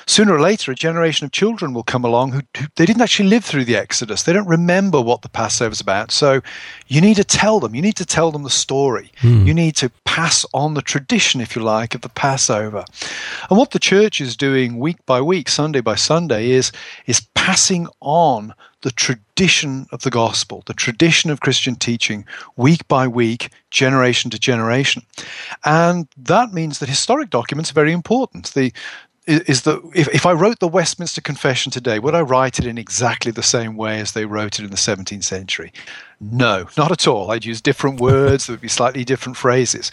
sooner 0.05 0.33
or 0.33 0.39
later, 0.39 0.71
a 0.71 0.75
generation 0.75 1.25
of 1.25 1.31
children 1.31 1.73
will 1.73 1.83
come 1.83 2.05
along 2.05 2.33
who, 2.33 2.41
who 2.57 2.67
they 2.75 2.85
didn't 2.85 3.01
actually 3.01 3.29
live 3.29 3.43
through 3.43 3.65
the 3.65 3.75
Exodus. 3.75 4.23
They 4.23 4.33
don't 4.33 4.47
remember 4.47 5.01
what 5.01 5.23
the 5.23 5.29
Passover 5.29 5.71
is 5.71 5.81
about. 5.81 6.11
So 6.11 6.41
you 6.87 7.01
need 7.01 7.15
to 7.15 7.23
tell 7.23 7.59
them. 7.59 7.73
You 7.73 7.81
need 7.81 7.97
to 7.97 8.05
tell 8.05 8.31
them 8.31 8.43
the 8.43 8.49
story. 8.51 9.11
Hmm. 9.19 9.47
You 9.47 9.53
need 9.55 9.75
to 9.77 9.89
pass 10.05 10.45
on 10.53 10.75
the 10.75 10.83
tradition, 10.83 11.41
if 11.41 11.55
you 11.55 11.63
like, 11.63 11.95
of 11.95 12.01
the 12.01 12.09
Passover. 12.09 12.85
And 13.49 13.57
what 13.57 13.71
the 13.71 13.79
church 13.79 14.21
is 14.21 14.37
doing 14.37 14.77
week 14.77 15.03
by 15.07 15.21
week, 15.21 15.49
Sunday 15.49 15.81
by 15.81 15.95
Sunday, 15.95 16.51
is, 16.51 16.71
is 17.07 17.21
passing 17.33 17.87
on 17.99 18.53
the 18.81 18.91
tradition 18.91 19.87
of 19.91 20.01
the 20.03 20.09
gospel, 20.09 20.63
the 20.65 20.73
tradition 20.73 21.29
of 21.29 21.41
Christian 21.41 21.75
teaching, 21.75 22.25
week 22.55 22.87
by 22.87 23.07
week, 23.07 23.49
generation 23.71 24.31
to 24.31 24.39
generation. 24.39 25.03
And 25.65 26.07
that 26.17 26.53
means 26.53 26.79
that 26.79 26.89
historic 26.89 27.29
documents 27.29 27.71
are 27.71 27.75
very 27.75 27.91
important. 27.91 28.53
The, 28.53 28.71
is 29.27 29.63
that 29.63 29.81
if, 29.93 30.07
if 30.09 30.25
I 30.25 30.31
wrote 30.31 30.59
the 30.59 30.67
Westminster 30.67 31.21
Confession 31.21 31.71
today, 31.71 31.99
would 31.99 32.15
I 32.15 32.21
write 32.21 32.57
it 32.57 32.65
in 32.65 32.77
exactly 32.77 33.31
the 33.31 33.43
same 33.43 33.75
way 33.75 33.99
as 33.99 34.13
they 34.13 34.25
wrote 34.25 34.59
it 34.59 34.65
in 34.65 34.71
the 34.71 34.77
17th 34.77 35.23
century? 35.23 35.71
No, 36.19 36.67
not 36.77 36.91
at 36.91 37.07
all. 37.07 37.31
I'd 37.31 37.45
use 37.45 37.61
different 37.61 37.99
words, 37.99 38.47
there 38.47 38.53
would 38.53 38.61
be 38.61 38.67
slightly 38.67 39.03
different 39.03 39.37
phrases. 39.37 39.91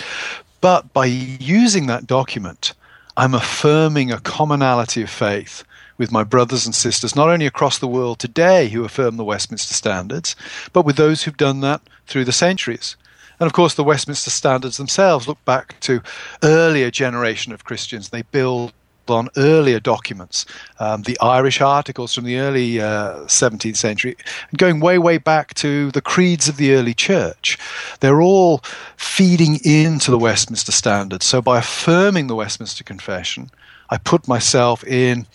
But 0.60 0.92
by 0.92 1.06
using 1.06 1.86
that 1.86 2.06
document, 2.06 2.72
I'm 3.16 3.34
affirming 3.34 4.10
a 4.10 4.20
commonality 4.20 5.02
of 5.02 5.10
faith 5.10 5.64
with 5.98 6.12
my 6.12 6.24
brothers 6.24 6.66
and 6.66 6.74
sisters, 6.74 7.16
not 7.16 7.28
only 7.28 7.46
across 7.46 7.78
the 7.78 7.88
world 7.88 8.18
today 8.18 8.68
who 8.68 8.84
affirm 8.84 9.16
the 9.16 9.24
Westminster 9.24 9.74
Standards, 9.74 10.36
but 10.72 10.84
with 10.84 10.96
those 10.96 11.22
who've 11.22 11.36
done 11.36 11.60
that 11.60 11.80
through 12.06 12.24
the 12.24 12.32
centuries. 12.32 12.96
And 13.38 13.46
of 13.46 13.52
course, 13.52 13.74
the 13.74 13.84
Westminster 13.84 14.30
Standards 14.30 14.76
themselves 14.76 15.28
look 15.28 15.42
back 15.44 15.78
to 15.80 16.02
earlier 16.42 16.90
generation 16.90 17.52
of 17.52 17.64
Christians. 17.64 18.08
They 18.08 18.22
build 18.22 18.72
on 19.10 19.28
earlier 19.36 19.78
documents, 19.78 20.46
um, 20.80 21.02
the 21.02 21.18
Irish 21.20 21.60
articles 21.60 22.14
from 22.14 22.24
the 22.24 22.38
early 22.38 22.80
uh, 22.80 23.20
17th 23.26 23.76
century, 23.76 24.16
and 24.50 24.58
going 24.58 24.80
way, 24.80 24.98
way 24.98 25.18
back 25.18 25.54
to 25.54 25.90
the 25.92 26.00
creeds 26.00 26.48
of 26.48 26.56
the 26.56 26.72
early 26.72 26.94
church. 26.94 27.58
They're 28.00 28.22
all 28.22 28.62
feeding 28.96 29.60
into 29.64 30.10
the 30.10 30.18
Westminster 30.18 30.72
Standards. 30.72 31.26
So 31.26 31.40
by 31.40 31.58
affirming 31.58 32.26
the 32.26 32.34
Westminster 32.34 32.84
Confession, 32.84 33.50
I 33.90 33.98
put 33.98 34.26
myself 34.26 34.82
in 34.84 35.26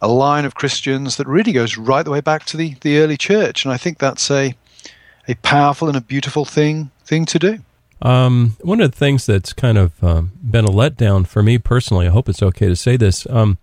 a 0.00 0.08
line 0.08 0.44
of 0.44 0.54
Christians 0.54 1.16
that 1.16 1.26
really 1.26 1.52
goes 1.52 1.76
right 1.76 2.04
the 2.04 2.10
way 2.10 2.20
back 2.20 2.44
to 2.46 2.56
the, 2.56 2.74
the 2.80 2.98
early 2.98 3.16
church. 3.16 3.64
And 3.64 3.72
I 3.72 3.76
think 3.76 3.98
that's 3.98 4.30
a, 4.30 4.54
a 5.28 5.34
powerful 5.36 5.88
and 5.88 5.96
a 5.96 6.00
beautiful 6.00 6.44
thing, 6.44 6.90
thing 7.04 7.24
to 7.26 7.38
do. 7.38 7.58
Um, 8.02 8.56
one 8.60 8.80
of 8.80 8.90
the 8.90 8.96
things 8.96 9.24
that's 9.24 9.52
kind 9.52 9.78
of 9.78 10.04
um, 10.04 10.32
been 10.42 10.66
a 10.66 10.70
letdown 10.70 11.26
for 11.26 11.42
me 11.42 11.58
personally, 11.58 12.06
I 12.06 12.10
hope 12.10 12.28
it's 12.28 12.42
okay 12.42 12.68
to 12.68 12.76
say 12.76 12.96
this, 12.96 13.26
um, 13.30 13.58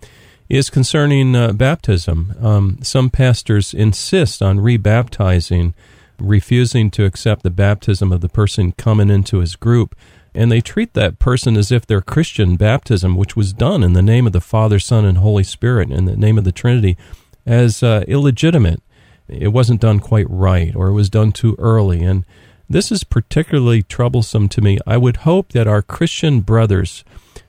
is 0.49 0.69
concerning 0.69 1.35
uh, 1.35 1.53
baptism. 1.53 2.33
Um, 2.41 2.79
some 2.81 3.09
pastors 3.09 3.73
insist 3.73 4.41
on 4.41 4.57
rebaptizing, 4.57 5.73
refusing 6.19 6.89
to 6.91 7.05
accept 7.05 7.43
the 7.43 7.49
baptism 7.51 8.11
of 8.11 8.21
the 8.21 8.29
person 8.29 8.71
coming 8.71 9.09
into 9.09 9.39
his 9.39 9.55
group 9.55 9.95
and 10.35 10.51
they 10.51 10.61
treat 10.61 10.93
that 10.93 11.19
person 11.19 11.55
as 11.55 11.71
if 11.71 11.85
their 11.85 12.01
Christian 12.01 12.55
baptism, 12.55 13.15
which 13.15 13.35
was 13.35 13.53
done 13.53 13.83
in 13.83 13.93
the 13.93 14.01
name 14.01 14.25
of 14.25 14.33
the 14.33 14.41
Father, 14.41 14.79
Son, 14.79 15.05
and 15.05 15.19
Holy 15.19 15.43
Spirit, 15.43 15.91
in 15.91 16.05
the 16.05 16.17
name 16.17 16.37
of 16.37 16.43
the 16.43 16.51
Trinity, 16.51 16.97
as 17.45 17.83
uh, 17.83 18.03
illegitimate. 18.07 18.81
It 19.27 19.49
wasn't 19.49 19.81
done 19.81 19.99
quite 19.99 20.29
right, 20.29 20.75
or 20.75 20.87
it 20.87 20.93
was 20.93 21.09
done 21.09 21.31
too 21.31 21.55
early. 21.59 22.01
And 22.01 22.25
this 22.69 22.91
is 22.91 23.03
particularly 23.03 23.83
troublesome 23.83 24.49
to 24.49 24.61
me. 24.61 24.79
I 24.87 24.97
would 24.97 25.17
hope 25.17 25.51
that 25.51 25.67
our 25.67 25.81
Christian 25.81 26.41
brothers 26.41 27.03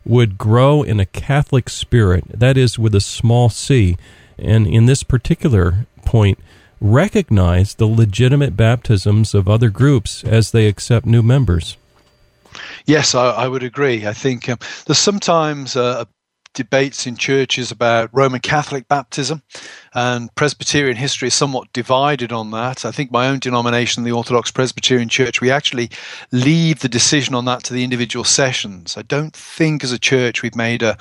would 0.05 0.37
grow 0.37 0.83
in 0.83 1.01
a 1.01 1.07
Catholic 1.07 1.69
spirit, 1.69 2.25
that 2.29 2.57
is, 2.57 2.79
with 2.79 2.95
a 2.95 3.01
small 3.01 3.49
c, 3.49 3.97
and 4.39 4.67
in 4.67 4.87
this 4.87 5.03
particular 5.03 5.87
point, 6.05 6.39
recognize 6.81 7.75
the 7.75 7.87
legitimate 7.87 8.57
baptisms 8.57 9.35
of 9.35 9.49
other 9.49 9.71
groups 9.71 10.23
as 10.25 10.51
they 10.51 10.67
accept 10.67 11.07
new 11.07 11.23
members. 11.23 11.77
Yes, 12.87 13.15
I, 13.15 13.31
I 13.31 13.49
would 13.49 13.63
agree. 13.63 14.07
I 14.07 14.13
think 14.13 14.49
um, 14.49 14.59
there's 14.87 14.99
sometimes 14.99 15.77
uh, 15.77 16.05
debates 16.55 17.07
in 17.07 17.17
churches 17.17 17.71
about 17.71 18.09
Roman 18.13 18.41
Catholic 18.41 18.89
baptism, 18.89 19.43
and 19.95 20.35
Presbyterian 20.37 20.97
history 20.97 21.29
is 21.29 21.35
somewhat 21.35 21.73
divided 21.73 22.33
on 22.33 22.53
that. 22.53 22.85
I 22.85 22.93
think 22.93 23.11
my 23.11 23.29
own 23.29 23.41
denomination, 23.41 24.05
the 24.05 24.13
Orthodox 24.13 24.51
Presbyterian 24.51 25.09
Church, 25.09 25.41
we 25.41 25.51
actually 25.51 25.91
leave 26.33 26.81
the 26.81 26.89
decision 26.89 27.35
on 27.35 27.45
that 27.45 27.65
to 27.65 27.75
the 27.75 27.85
individual 27.85 28.25
sessions. 28.25 28.97
I 28.97 29.03
don't 29.03 29.35
think 29.35 29.85
as 29.85 29.93
a 29.93 29.99
church 29.99 30.43
we've 30.43 30.57
made 30.57 30.83
a, 30.83 30.97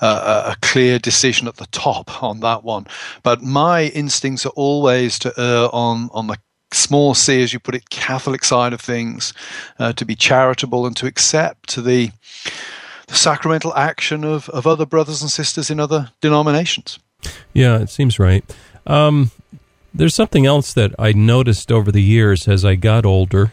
a, 0.00 0.06
a 0.06 0.56
clear 0.60 0.98
decision 0.98 1.48
at 1.48 1.56
the 1.56 1.66
top 1.66 2.22
on 2.22 2.40
that 2.40 2.64
one. 2.64 2.86
But 3.22 3.42
my 3.42 3.84
instincts 3.86 4.44
are 4.44 4.50
always 4.50 5.18
to 5.20 5.32
err 5.38 5.68
on, 5.72 6.10
on 6.12 6.26
the 6.26 6.36
small 6.72 7.14
c, 7.14 7.42
as 7.42 7.52
you 7.52 7.58
put 7.58 7.74
it, 7.74 7.90
Catholic 7.90 8.44
side 8.44 8.72
of 8.72 8.80
things, 8.80 9.32
uh, 9.78 9.92
to 9.94 10.04
be 10.04 10.14
charitable 10.14 10.86
and 10.86 10.96
to 10.96 11.06
accept 11.06 11.76
the, 11.76 12.10
the 13.06 13.14
sacramental 13.14 13.74
action 13.74 14.24
of, 14.24 14.48
of 14.50 14.66
other 14.66 14.86
brothers 14.86 15.22
and 15.22 15.30
sisters 15.30 15.70
in 15.70 15.80
other 15.80 16.10
denominations. 16.20 16.98
Yeah, 17.52 17.78
it 17.78 17.90
seems 17.90 18.18
right. 18.18 18.44
Um, 18.86 19.30
there's 19.94 20.14
something 20.14 20.46
else 20.46 20.72
that 20.74 20.94
I 20.98 21.12
noticed 21.12 21.72
over 21.72 21.90
the 21.90 22.02
years 22.02 22.46
as 22.46 22.64
I 22.64 22.74
got 22.74 23.06
older, 23.06 23.52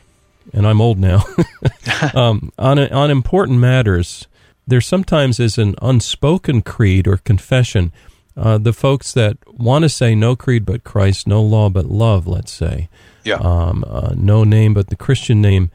and 0.52 0.68
I'm 0.68 0.82
old 0.82 1.00
now. 1.00 1.24
um, 2.14 2.52
on 2.58 2.80
on 2.80 3.10
important 3.10 3.60
matters, 3.60 4.28
there 4.68 4.82
sometimes 4.82 5.40
is 5.40 5.58
an 5.58 5.76
unspoken 5.82 6.62
creed 6.62 7.08
or 7.08 7.18
confession. 7.18 7.92
Uh, 8.36 8.58
the 8.58 8.74
folks 8.74 9.14
that 9.14 9.38
want 9.48 9.84
to 9.84 9.90
say 9.90 10.16
no 10.16 10.36
creed 10.36 10.66
but 10.66 10.84
Christ, 10.84 11.28
no 11.28 11.42
law 11.42 11.70
but 11.70 11.86
love, 11.86 12.28
let's 12.28 12.52
say, 12.52 12.90
yeah. 13.24 13.36
um, 13.36 13.84
uh, 13.88 14.14
no 14.16 14.44
name 14.44 14.74
but 14.74 14.88
the 14.88 14.96
Christian 14.96 15.42
name, 15.42 15.70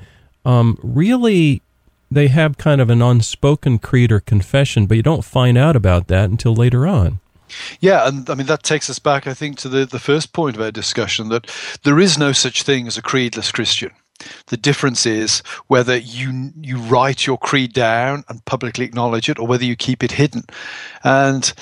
um, 0.45 0.79
really 0.83 1.63
they 2.11 2.29
have 2.29 2.59
kind 2.59 2.81
of 2.81 2.91
an 2.91 3.03
unspoken 3.03 3.79
creed 3.79 4.11
or 4.11 4.21
confession, 4.21 4.87
but 4.87 4.97
you 4.97 5.03
don't 5.03 5.25
find 5.25 5.59
out 5.59 5.77
about 5.77 6.09
that 6.09 6.31
until 6.31 6.55
later 6.55 6.87
on. 6.87 7.21
Yeah, 7.81 8.07
and 8.07 8.29
I 8.29 8.35
mean 8.35 8.47
that 8.47 8.63
takes 8.63 8.91
us 8.91 8.99
back, 8.99 9.27
I 9.27 9.35
think, 9.35 9.59
to 9.59 9.69
the, 9.69 9.87
the 9.87 9.99
first 9.99 10.33
point 10.33 10.57
of 10.57 10.63
our 10.63 10.71
discussion 10.71 11.29
that 11.31 11.51
there 11.83 11.99
is 11.99 12.19
no 12.19 12.33
such 12.33 12.63
thing 12.63 12.87
as 12.87 12.99
a 12.99 13.03
creedless 13.03 13.53
Christian. 13.53 13.93
The 14.47 14.57
difference 14.57 15.07
is 15.07 15.43
whether 15.69 15.97
you 15.97 16.53
you 16.61 16.77
write 16.79 17.27
your 17.27 17.39
creed 17.39 17.73
down 17.73 18.25
and 18.29 18.45
publicly 18.45 18.85
acknowledge 18.85 19.29
it, 19.29 19.39
or 19.39 19.47
whether 19.47 19.65
you 19.65 19.77
keep 19.77 20.03
it 20.03 20.13
hidden. 20.13 20.45
And 21.05 21.53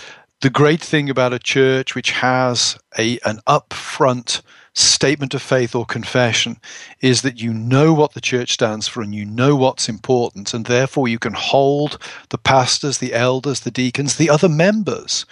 the 0.43 0.51
great 0.51 0.83
thing 0.83 1.09
about 1.09 1.33
a 1.33 1.39
church 1.39 1.95
which 1.95 2.11
has 2.11 2.79
a 2.99 3.19
an 3.25 3.41
upfront 3.47 4.43
statement 4.75 5.33
of 5.33 5.41
faith 5.41 5.75
or 5.75 5.87
confession 5.87 6.59
is 7.01 7.23
that 7.23 7.41
you 7.41 7.55
know 7.55 7.95
what 7.95 8.13
the 8.13 8.21
church 8.21 8.53
stands 8.53 8.87
for 8.87 9.01
and 9.01 9.15
you 9.15 9.25
know 9.25 9.57
what's 9.57 9.89
important, 9.89 10.53
and 10.53 10.67
therefore 10.67 11.09
you 11.09 11.19
can 11.19 11.33
hold 11.33 11.99
the 12.29 12.39
pastors, 12.39 12.99
the 12.99 13.15
elders, 13.15 13.61
the 13.61 13.71
deacons, 13.71 14.17
the 14.17 14.29
other 14.29 14.49
members 14.49 15.25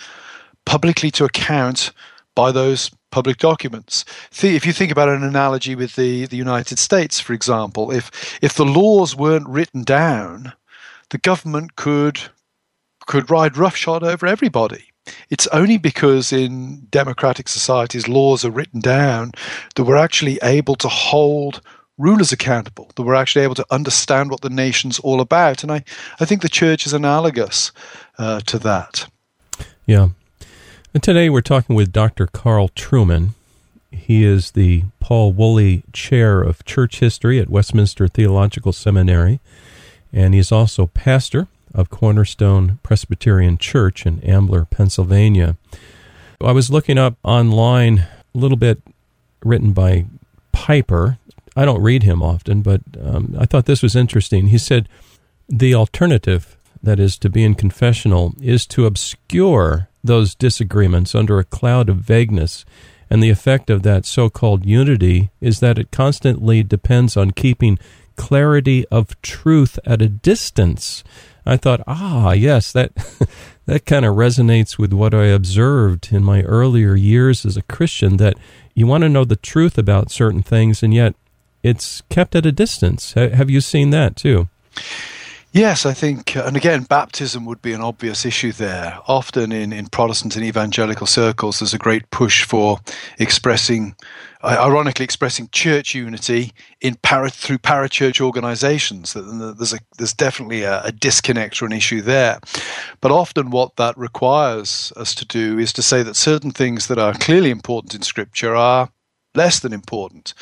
publicly 0.64 1.10
to 1.10 1.24
account 1.24 1.92
by 2.34 2.50
those 2.50 2.90
public 3.10 3.36
documents. 3.36 4.04
If 4.42 4.66
you 4.66 4.72
think 4.72 4.90
about 4.90 5.10
an 5.10 5.22
analogy 5.22 5.74
with 5.74 5.94
the, 5.94 6.26
the 6.26 6.36
United 6.36 6.78
States, 6.78 7.20
for 7.20 7.34
example, 7.34 7.92
if 7.92 8.38
if 8.42 8.54
the 8.54 8.64
laws 8.64 9.14
weren't 9.14 9.48
written 9.48 9.84
down, 9.84 10.54
the 11.10 11.18
government 11.18 11.76
could 11.76 12.20
could 13.06 13.30
ride 13.30 13.58
roughshod 13.58 14.02
over 14.02 14.26
everybody. 14.26 14.93
It's 15.30 15.46
only 15.48 15.78
because 15.78 16.32
in 16.32 16.86
democratic 16.90 17.48
societies 17.48 18.08
laws 18.08 18.44
are 18.44 18.50
written 18.50 18.80
down 18.80 19.32
that 19.74 19.84
we're 19.84 19.96
actually 19.96 20.38
able 20.42 20.76
to 20.76 20.88
hold 20.88 21.60
rulers 21.98 22.32
accountable, 22.32 22.90
that 22.96 23.02
we're 23.02 23.14
actually 23.14 23.44
able 23.44 23.54
to 23.54 23.66
understand 23.70 24.30
what 24.30 24.40
the 24.40 24.50
nation's 24.50 24.98
all 25.00 25.20
about. 25.20 25.62
And 25.62 25.70
I, 25.70 25.84
I 26.18 26.24
think 26.24 26.42
the 26.42 26.48
church 26.48 26.86
is 26.86 26.92
analogous 26.92 27.72
uh, 28.18 28.40
to 28.40 28.58
that. 28.60 29.06
Yeah. 29.86 30.08
And 30.92 31.02
today 31.02 31.28
we're 31.28 31.40
talking 31.40 31.76
with 31.76 31.92
Dr. 31.92 32.26
Carl 32.26 32.68
Trueman. 32.70 33.30
He 33.90 34.24
is 34.24 34.52
the 34.52 34.84
Paul 35.00 35.32
Woolley 35.32 35.84
Chair 35.92 36.42
of 36.42 36.64
Church 36.64 37.00
History 37.00 37.38
at 37.38 37.48
Westminster 37.48 38.08
Theological 38.08 38.72
Seminary, 38.72 39.40
and 40.12 40.34
he's 40.34 40.50
also 40.50 40.86
pastor 40.86 41.46
of 41.74 41.90
Cornerstone 41.90 42.78
Presbyterian 42.82 43.58
Church 43.58 44.06
in 44.06 44.20
Ambler, 44.20 44.64
Pennsylvania. 44.64 45.56
I 46.40 46.52
was 46.52 46.70
looking 46.70 46.98
up 46.98 47.16
online 47.22 47.98
a 48.00 48.38
little 48.38 48.56
bit 48.56 48.80
written 49.44 49.72
by 49.72 50.06
Piper. 50.52 51.18
I 51.56 51.64
don't 51.64 51.82
read 51.82 52.02
him 52.02 52.22
often, 52.22 52.62
but 52.62 52.80
um, 53.02 53.34
I 53.38 53.46
thought 53.46 53.66
this 53.66 53.82
was 53.82 53.96
interesting. 53.96 54.48
He 54.48 54.58
said 54.58 54.88
the 55.48 55.74
alternative, 55.74 56.56
that 56.82 57.00
is, 57.00 57.18
to 57.18 57.28
be 57.28 57.44
in 57.44 57.54
confessional, 57.54 58.34
is 58.40 58.66
to 58.68 58.86
obscure 58.86 59.88
those 60.02 60.34
disagreements 60.34 61.14
under 61.14 61.38
a 61.38 61.44
cloud 61.44 61.88
of 61.88 61.96
vagueness 61.96 62.64
And 63.10 63.22
the 63.22 63.30
effect 63.30 63.70
of 63.70 63.82
that 63.82 64.06
so 64.06 64.30
called 64.30 64.64
unity 64.64 65.30
is 65.40 65.60
that 65.60 65.78
it 65.78 65.90
constantly 65.90 66.62
depends 66.62 67.16
on 67.16 67.30
keeping 67.32 67.78
clarity 68.16 68.86
of 68.88 69.20
truth 69.22 69.78
at 69.84 70.02
a 70.02 70.08
distance. 70.08 71.04
I 71.46 71.56
thought, 71.56 71.82
ah, 71.86 72.32
yes, 72.32 72.72
that 72.72 72.92
that 73.66 73.86
kind 73.86 74.04
of 74.04 74.16
resonates 74.16 74.78
with 74.78 74.92
what 74.92 75.14
I 75.14 75.26
observed 75.26 76.12
in 76.12 76.24
my 76.24 76.42
earlier 76.42 76.94
years 76.94 77.44
as 77.46 77.56
a 77.56 77.62
Christian 77.62 78.16
that 78.18 78.36
you 78.74 78.86
want 78.86 79.02
to 79.02 79.08
know 79.08 79.24
the 79.24 79.36
truth 79.36 79.78
about 79.78 80.10
certain 80.10 80.42
things 80.42 80.82
and 80.82 80.92
yet 80.92 81.14
it's 81.62 82.02
kept 82.10 82.36
at 82.36 82.44
a 82.44 82.52
distance. 82.52 83.14
Have 83.14 83.48
you 83.48 83.60
seen 83.60 83.90
that 83.90 84.16
too? 84.16 84.48
Yes, 85.54 85.86
I 85.86 85.92
think, 85.92 86.36
uh, 86.36 86.42
and 86.46 86.56
again, 86.56 86.82
baptism 86.82 87.44
would 87.44 87.62
be 87.62 87.72
an 87.72 87.80
obvious 87.80 88.26
issue 88.26 88.50
there. 88.50 88.98
Often 89.06 89.52
in, 89.52 89.72
in 89.72 89.86
Protestant 89.86 90.34
and 90.34 90.44
evangelical 90.44 91.06
circles, 91.06 91.60
there's 91.60 91.72
a 91.72 91.78
great 91.78 92.10
push 92.10 92.44
for 92.44 92.80
expressing, 93.20 93.94
ironically, 94.44 95.04
expressing 95.04 95.48
church 95.50 95.94
unity 95.94 96.52
in 96.80 96.96
para, 96.96 97.30
through 97.30 97.58
parachurch 97.58 98.20
organizations. 98.20 99.14
There's, 99.14 99.72
a, 99.72 99.78
there's 99.96 100.12
definitely 100.12 100.62
a, 100.62 100.82
a 100.84 100.92
disconnect 100.92 101.62
or 101.62 101.66
an 101.66 101.72
issue 101.72 102.02
there. 102.02 102.40
But 103.00 103.10
often, 103.10 103.50
what 103.50 103.76
that 103.76 103.96
requires 103.96 104.92
us 104.96 105.14
to 105.16 105.26
do 105.26 105.58
is 105.58 105.72
to 105.74 105.82
say 105.82 106.02
that 106.02 106.16
certain 106.16 106.50
things 106.50 106.86
that 106.88 106.98
are 106.98 107.14
clearly 107.14 107.50
important 107.50 107.94
in 107.94 108.02
Scripture 108.02 108.54
are 108.54 108.90
less 109.34 109.60
than 109.60 109.72
important. 109.72 110.34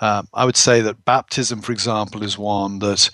Um, 0.00 0.28
I 0.34 0.44
would 0.44 0.56
say 0.56 0.82
that 0.82 1.04
baptism, 1.04 1.62
for 1.62 1.72
example, 1.72 2.22
is 2.22 2.36
one 2.36 2.80
that 2.80 3.10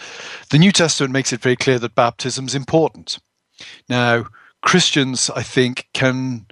the 0.51 0.59
New 0.59 0.73
Testament 0.73 1.13
makes 1.13 1.33
it 1.33 1.41
very 1.41 1.57
clear 1.57 1.79
that 1.79 1.95
baptism 1.95 2.47
is 2.47 2.55
important. 2.55 3.19
Now, 3.89 4.27
Christians, 4.63 5.31
I 5.31 5.43
think, 5.43 5.89
can 5.93 6.47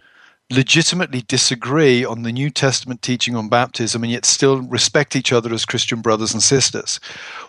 legitimately 0.50 1.22
disagree 1.22 2.04
on 2.04 2.22
the 2.22 2.32
New 2.32 2.50
Testament 2.50 3.02
teaching 3.02 3.36
on 3.36 3.48
baptism 3.48 4.02
and 4.02 4.12
yet 4.12 4.24
still 4.24 4.62
respect 4.62 5.14
each 5.14 5.32
other 5.32 5.52
as 5.54 5.64
Christian 5.64 6.00
brothers 6.00 6.32
and 6.32 6.42
sisters. 6.42 6.98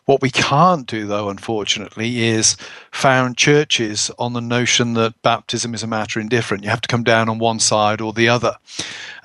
What 0.05 0.21
we 0.21 0.29
can't 0.29 0.85
do, 0.85 1.07
though, 1.07 1.29
unfortunately, 1.29 2.27
is 2.27 2.55
found 2.91 3.37
churches 3.37 4.11
on 4.19 4.33
the 4.33 4.41
notion 4.41 4.93
that 4.93 5.19
baptism 5.23 5.73
is 5.73 5.83
a 5.83 5.87
matter 5.87 6.19
indifferent. 6.19 6.63
You 6.63 6.69
have 6.69 6.81
to 6.81 6.87
come 6.87 7.03
down 7.03 7.27
on 7.27 7.39
one 7.39 7.59
side 7.59 8.01
or 8.01 8.13
the 8.13 8.29
other. 8.29 8.55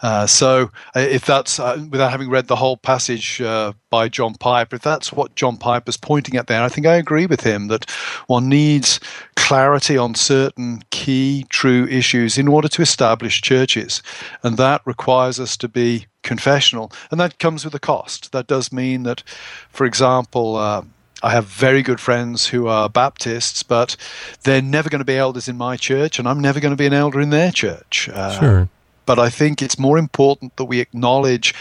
Uh, 0.07 0.25
so, 0.25 0.71
uh, 0.95 1.01
if 1.01 1.27
that's 1.27 1.59
uh, 1.59 1.85
without 1.91 2.13
having 2.13 2.31
read 2.31 2.47
the 2.47 2.55
whole 2.55 2.77
passage 2.77 3.41
uh, 3.41 3.73
by 3.91 4.09
John 4.09 4.37
Piper, 4.37 4.77
if 4.77 4.83
that's 4.83 5.13
what 5.13 5.35
John 5.35 5.57
Piper's 5.57 5.97
pointing 5.97 6.37
at 6.37 6.47
there, 6.47 6.63
I 6.63 6.69
think 6.69 6.87
I 6.87 6.95
agree 6.95 7.27
with 7.27 7.41
him 7.41 7.67
that 7.67 7.91
one 8.29 8.49
needs 8.49 9.01
clarity 9.35 9.99
on 9.99 10.15
certain 10.15 10.85
key, 10.93 11.45
true 11.49 11.89
issues 11.89 12.39
in 12.39 12.47
order 12.47 12.69
to 12.69 12.83
establish 12.83 13.43
churches. 13.43 14.01
And 14.45 14.57
that 14.59 14.81
requires 14.85 15.41
us 15.41 15.57
to 15.57 15.67
be 15.67 16.07
confessional. 16.23 16.93
And 17.11 17.19
that 17.19 17.41
comes 17.41 17.65
with 17.65 17.75
a 17.75 17.81
cost. 17.81 18.31
That 18.31 18.47
does 18.47 18.71
mean 18.71 19.03
that, 19.03 19.25
for 19.71 19.87
example, 19.87 20.55
uh, 20.55 20.83
I 21.25 21.31
have 21.31 21.47
very 21.47 21.83
good 21.83 21.99
friends 21.99 22.47
who 22.47 22.69
are 22.69 22.89
Baptists, 22.89 23.65
but 23.65 23.97
they're 24.45 24.63
never 24.63 24.89
going 24.89 25.01
to 25.01 25.05
be 25.05 25.17
elders 25.17 25.49
in 25.49 25.57
my 25.57 25.77
church, 25.77 26.21
and 26.21 26.29
I'm 26.29 26.41
never 26.41 26.61
going 26.61 26.71
to 26.71 26.77
be 26.77 26.87
an 26.87 26.93
elder 26.93 27.21
in 27.21 27.31
their 27.31 27.51
church. 27.51 28.09
Uh, 28.09 28.39
sure. 28.39 28.69
But 29.07 29.19
I 29.19 29.31
think 29.31 29.63
it's 29.63 29.79
more 29.79 29.99
important 29.99 30.57
that 30.57 30.65
we 30.65 30.81
acknowledge 30.81 31.55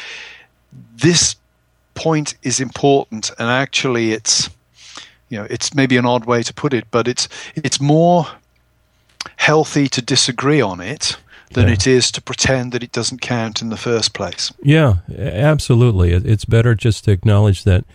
this 0.96 1.36
point 1.94 2.36
is 2.44 2.60
important, 2.60 3.32
and 3.40 3.50
actually, 3.50 4.12
it's 4.12 4.50
you 5.30 5.38
know, 5.38 5.48
it's 5.50 5.74
maybe 5.74 5.98
an 5.98 6.06
odd 6.06 6.26
way 6.26 6.44
to 6.44 6.54
put 6.54 6.74
it, 6.74 6.86
but 6.92 7.08
it's 7.08 7.28
it's 7.56 7.80
more 7.80 8.28
healthy 9.38 9.88
to 9.90 10.02
disagree 10.02 10.62
on 10.62 10.80
it 10.80 11.18
than 11.52 11.68
yeah. 11.68 11.74
it 11.74 11.88
is 11.88 12.12
to 12.12 12.22
pretend 12.22 12.72
that 12.72 12.84
it 12.84 12.92
doesn't 12.92 13.22
count 13.22 13.62
in 13.62 13.70
the 13.70 13.78
first 13.78 14.14
place. 14.14 14.52
Yeah, 14.62 14.96
absolutely. 15.18 16.12
It's 16.12 16.46
better 16.46 16.76
just 16.76 17.06
to 17.06 17.12
acknowledge 17.12 17.64
that 17.64 17.86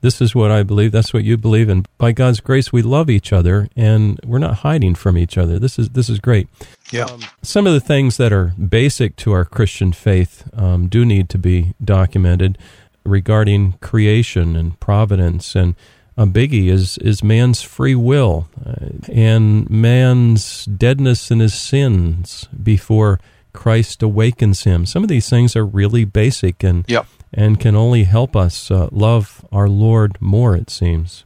this 0.00 0.20
is 0.20 0.34
what 0.34 0.50
I 0.50 0.62
believe, 0.62 0.92
that's 0.92 1.12
what 1.12 1.24
you 1.24 1.36
believe, 1.36 1.68
and 1.68 1.86
by 1.98 2.12
God's 2.12 2.40
grace, 2.40 2.72
we 2.72 2.82
love 2.82 3.10
each 3.10 3.32
other, 3.32 3.68
and 3.76 4.18
we're 4.24 4.38
not 4.38 4.56
hiding 4.56 4.94
from 4.94 5.18
each 5.18 5.36
other. 5.36 5.58
This 5.58 5.78
is 5.78 5.90
this 5.90 6.08
is 6.08 6.18
great. 6.18 6.48
Yeah. 6.90 7.04
Um, 7.04 7.20
some 7.42 7.66
of 7.66 7.72
the 7.72 7.80
things 7.80 8.16
that 8.16 8.32
are 8.32 8.54
basic 8.56 9.16
to 9.16 9.32
our 9.32 9.44
Christian 9.44 9.92
faith 9.92 10.48
um, 10.54 10.88
do 10.88 11.04
need 11.04 11.28
to 11.30 11.38
be 11.38 11.74
documented 11.84 12.58
regarding 13.04 13.72
creation 13.80 14.56
and 14.56 14.78
providence 14.78 15.54
and 15.54 15.74
a 16.16 16.26
biggie 16.26 16.68
is 16.68 16.98
is 16.98 17.24
man's 17.24 17.62
free 17.62 17.94
will 17.94 18.48
uh, 18.64 18.88
and 19.10 19.68
man's 19.70 20.66
deadness 20.66 21.30
in 21.30 21.40
his 21.40 21.54
sins 21.54 22.46
before 22.62 23.18
Christ 23.52 24.02
awakens 24.02 24.64
him. 24.64 24.86
Some 24.86 25.02
of 25.02 25.08
these 25.08 25.30
things 25.30 25.56
are 25.56 25.64
really 25.64 26.04
basic 26.04 26.62
and 26.62 26.84
yep. 26.88 27.06
And 27.32 27.60
can 27.60 27.74
only 27.76 28.04
help 28.04 28.34
us 28.34 28.70
uh, 28.70 28.88
love 28.90 29.44
our 29.52 29.68
Lord 29.68 30.20
more. 30.20 30.56
It 30.56 30.70
seems. 30.70 31.24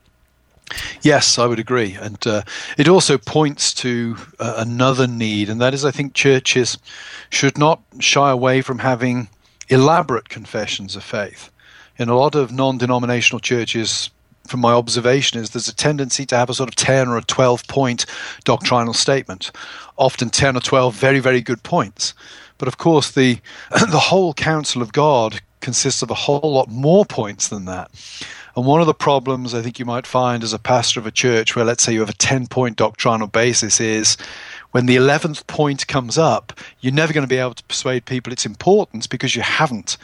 Yes, 1.02 1.38
I 1.38 1.46
would 1.46 1.58
agree, 1.58 1.96
and 2.00 2.26
uh, 2.26 2.42
it 2.78 2.88
also 2.88 3.18
points 3.18 3.74
to 3.74 4.16
uh, 4.38 4.54
another 4.56 5.06
need, 5.06 5.50
and 5.50 5.60
that 5.60 5.74
is, 5.74 5.84
I 5.84 5.90
think 5.90 6.14
churches 6.14 6.78
should 7.30 7.58
not 7.58 7.82
shy 8.00 8.30
away 8.30 8.62
from 8.62 8.78
having 8.78 9.28
elaborate 9.68 10.28
confessions 10.30 10.96
of 10.96 11.04
faith. 11.04 11.50
In 11.98 12.08
a 12.08 12.16
lot 12.16 12.34
of 12.34 12.50
non-denominational 12.50 13.40
churches, 13.40 14.10
from 14.46 14.60
my 14.60 14.72
observation 14.72 15.38
is 15.38 15.50
there's 15.50 15.68
a 15.68 15.74
tendency 15.74 16.26
to 16.26 16.36
have 16.36 16.50
a 16.50 16.54
sort 16.54 16.68
of 16.68 16.76
10 16.76 17.08
or 17.08 17.16
a 17.16 17.22
12 17.22 17.66
point 17.66 18.06
doctrinal 18.44 18.92
statement 18.92 19.50
often 19.96 20.28
10 20.28 20.56
or 20.56 20.60
12 20.60 20.94
very 20.94 21.18
very 21.18 21.40
good 21.40 21.62
points 21.62 22.12
but 22.58 22.68
of 22.68 22.76
course 22.76 23.10
the 23.10 23.38
the 23.70 23.98
whole 23.98 24.34
counsel 24.34 24.82
of 24.82 24.92
god 24.92 25.40
consists 25.64 26.03
of 26.03 26.11
a 26.11 26.14
whole 26.14 26.53
lot 26.53 26.68
more 26.68 27.05
points 27.05 27.48
than 27.48 27.64
that 27.64 27.90
and 28.57 28.66
one 28.66 28.81
of 28.81 28.87
the 28.87 28.94
problems 28.94 29.55
i 29.55 29.62
think 29.62 29.79
you 29.79 29.85
might 29.85 30.07
find 30.07 30.42
as 30.42 30.53
a 30.53 30.59
pastor 30.59 31.00
of 31.00 31.07
a 31.07 31.11
church 31.11 31.57
where 31.57 31.64
let's 31.64 31.83
say 31.83 31.92
you 31.92 32.00
have 32.00 32.09
a 32.11 32.14
10 32.14 32.46
point 32.46 32.77
doctrinal 32.77 33.27
basis 33.27 33.81
is 33.81 34.16
when 34.70 34.87
the 34.87 34.96
11th 34.96 35.46
point 35.46 35.87
comes 35.88 36.16
up 36.18 36.53
you're 36.81 36.92
never 36.92 37.12
going 37.12 37.27
to 37.27 37.29
be 37.29 37.38
able 37.38 37.55
to 37.55 37.64
persuade 37.64 38.05
people 38.05 38.33
its 38.33 38.46
importance 38.46 39.07
because 39.07 39.35
you 39.35 39.42
haven't 39.42 39.96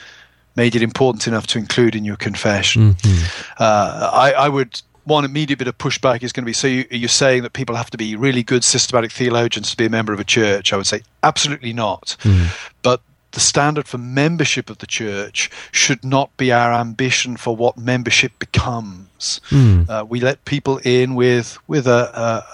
made 0.57 0.75
it 0.75 0.83
important 0.83 1.27
enough 1.27 1.47
to 1.49 1.59
include 1.59 1.95
in 1.95 2.05
your 2.05 2.17
confession. 2.17 2.95
Mm-hmm. 2.95 3.53
Uh, 3.59 4.11
I, 4.13 4.33
I, 4.33 4.49
would 4.49 4.83
one 5.05 5.25
immediate 5.25 5.59
bit 5.59 5.69
of 5.69 5.79
pushback 5.79 6.23
is 6.23 6.33
going 6.33 6.45
to 6.45 6.47
be 6.47 6.53
so 6.53 6.67
you, 6.67 6.85
you're 6.91 7.09
saying 7.09 7.43
that 7.43 7.53
people 7.53 7.75
have 7.77 7.91
to 7.91 7.99
be 7.99 8.17
really 8.17 8.43
good 8.43 8.65
systematic 8.65 9.13
theologians 9.13 9.71
to 9.71 9.77
be 9.77 9.87
a 9.87 9.91
member 9.91 10.13
of 10.13 10.21
a 10.21 10.25
church. 10.25 10.73
I 10.73 10.77
would 10.77 10.87
say 10.87 11.03
absolutely 11.23 11.73
not. 11.73 12.17
Mm. 12.21 12.49
But 12.83 13.01
the 13.33 13.41
standard 13.41 13.87
for 13.87 13.99
membership 13.99 14.71
of 14.71 14.79
the 14.79 14.87
church 14.87 15.51
should 15.73 16.05
not 16.05 16.37
be 16.37 16.53
our 16.53 16.73
ambition 16.73 17.37
for 17.37 17.55
what 17.55 17.79
membership 17.79 18.39
becomes. 18.39 19.41
Mm. 19.51 19.89
Uh, 19.89 20.05
we 20.09 20.21
let 20.21 20.45
people 20.45 20.79
in 20.79 21.15
with 21.15 21.59
with 21.69 21.87
a, 21.87 22.11
a, 22.19 22.45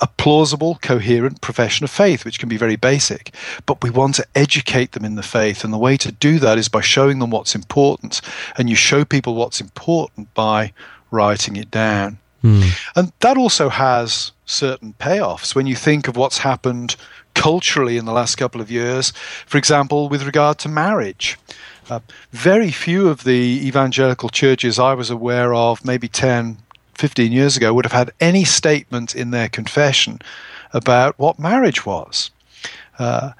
a 0.00 0.06
plausible, 0.16 0.78
coherent 0.80 1.40
profession 1.40 1.84
of 1.84 1.90
faith, 1.90 2.24
which 2.24 2.38
can 2.38 2.48
be 2.48 2.56
very 2.56 2.76
basic. 2.76 3.34
But 3.66 3.82
we 3.82 3.90
want 3.90 4.14
to 4.16 4.26
educate 4.34 4.92
them 4.92 5.04
in 5.04 5.16
the 5.16 5.22
faith. 5.22 5.64
And 5.64 5.72
the 5.72 5.78
way 5.78 5.96
to 5.98 6.12
do 6.12 6.38
that 6.38 6.58
is 6.58 6.68
by 6.68 6.80
showing 6.80 7.18
them 7.18 7.30
what's 7.30 7.54
important. 7.54 8.20
And 8.56 8.70
you 8.70 8.76
show 8.76 9.04
people 9.04 9.34
what's 9.34 9.60
important 9.60 10.32
by 10.34 10.72
writing 11.10 11.56
it 11.56 11.70
down. 11.70 12.18
Mm. 12.44 12.70
And 12.94 13.12
that 13.20 13.36
also 13.36 13.68
has 13.68 14.32
certain 14.46 14.94
payoffs 14.98 15.54
when 15.54 15.66
you 15.66 15.74
think 15.74 16.08
of 16.08 16.16
what's 16.16 16.38
happened 16.38 16.96
culturally 17.38 17.96
in 17.96 18.04
the 18.04 18.12
last 18.12 18.34
couple 18.34 18.60
of 18.60 18.68
years, 18.68 19.12
for 19.46 19.58
example, 19.58 20.08
with 20.08 20.26
regard 20.26 20.58
to 20.58 20.68
marriage. 20.68 21.38
Uh, 21.88 22.00
very 22.32 22.72
few 22.72 23.08
of 23.08 23.22
the 23.22 23.66
evangelical 23.66 24.28
churches 24.28 24.78
I 24.78 24.92
was 24.94 25.08
aware 25.08 25.54
of, 25.54 25.84
maybe 25.84 26.08
10, 26.08 26.58
15 26.94 27.30
years 27.30 27.56
ago 27.56 27.72
would 27.72 27.84
have 27.84 27.92
had 27.92 28.10
any 28.20 28.44
statement 28.44 29.14
in 29.14 29.30
their 29.30 29.48
confession 29.48 30.20
about 30.72 31.16
what 31.16 31.38
marriage 31.38 31.86
was. 31.86 32.32
Uh, 32.98 33.30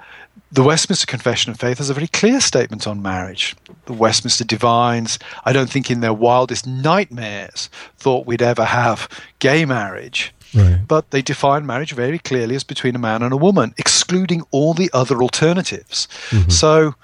the 0.52 0.62
Westminster 0.62 1.06
Confession 1.06 1.50
of 1.50 1.58
Faith 1.58 1.78
has 1.78 1.90
a 1.90 1.94
very 1.94 2.06
clear 2.06 2.40
statement 2.40 2.86
on 2.86 3.02
marriage. 3.02 3.56
The 3.86 3.92
Westminster 3.92 4.44
Divines, 4.44 5.18
I 5.44 5.52
don't 5.52 5.68
think 5.68 5.90
in 5.90 6.00
their 6.00 6.14
wildest 6.14 6.66
nightmares 6.66 7.68
thought 7.98 8.26
we'd 8.26 8.40
ever 8.40 8.64
have 8.64 9.08
gay 9.40 9.64
marriage. 9.64 10.32
Right. 10.54 10.78
But 10.86 11.10
they 11.10 11.22
define 11.22 11.66
marriage 11.66 11.92
very 11.92 12.18
clearly 12.18 12.54
as 12.54 12.64
between 12.64 12.94
a 12.96 12.98
man 12.98 13.22
and 13.22 13.32
a 13.32 13.36
woman, 13.36 13.74
excluding 13.76 14.42
all 14.50 14.74
the 14.74 14.90
other 14.92 15.22
alternatives. 15.22 16.08
Mm-hmm. 16.30 16.50
So 16.50 16.94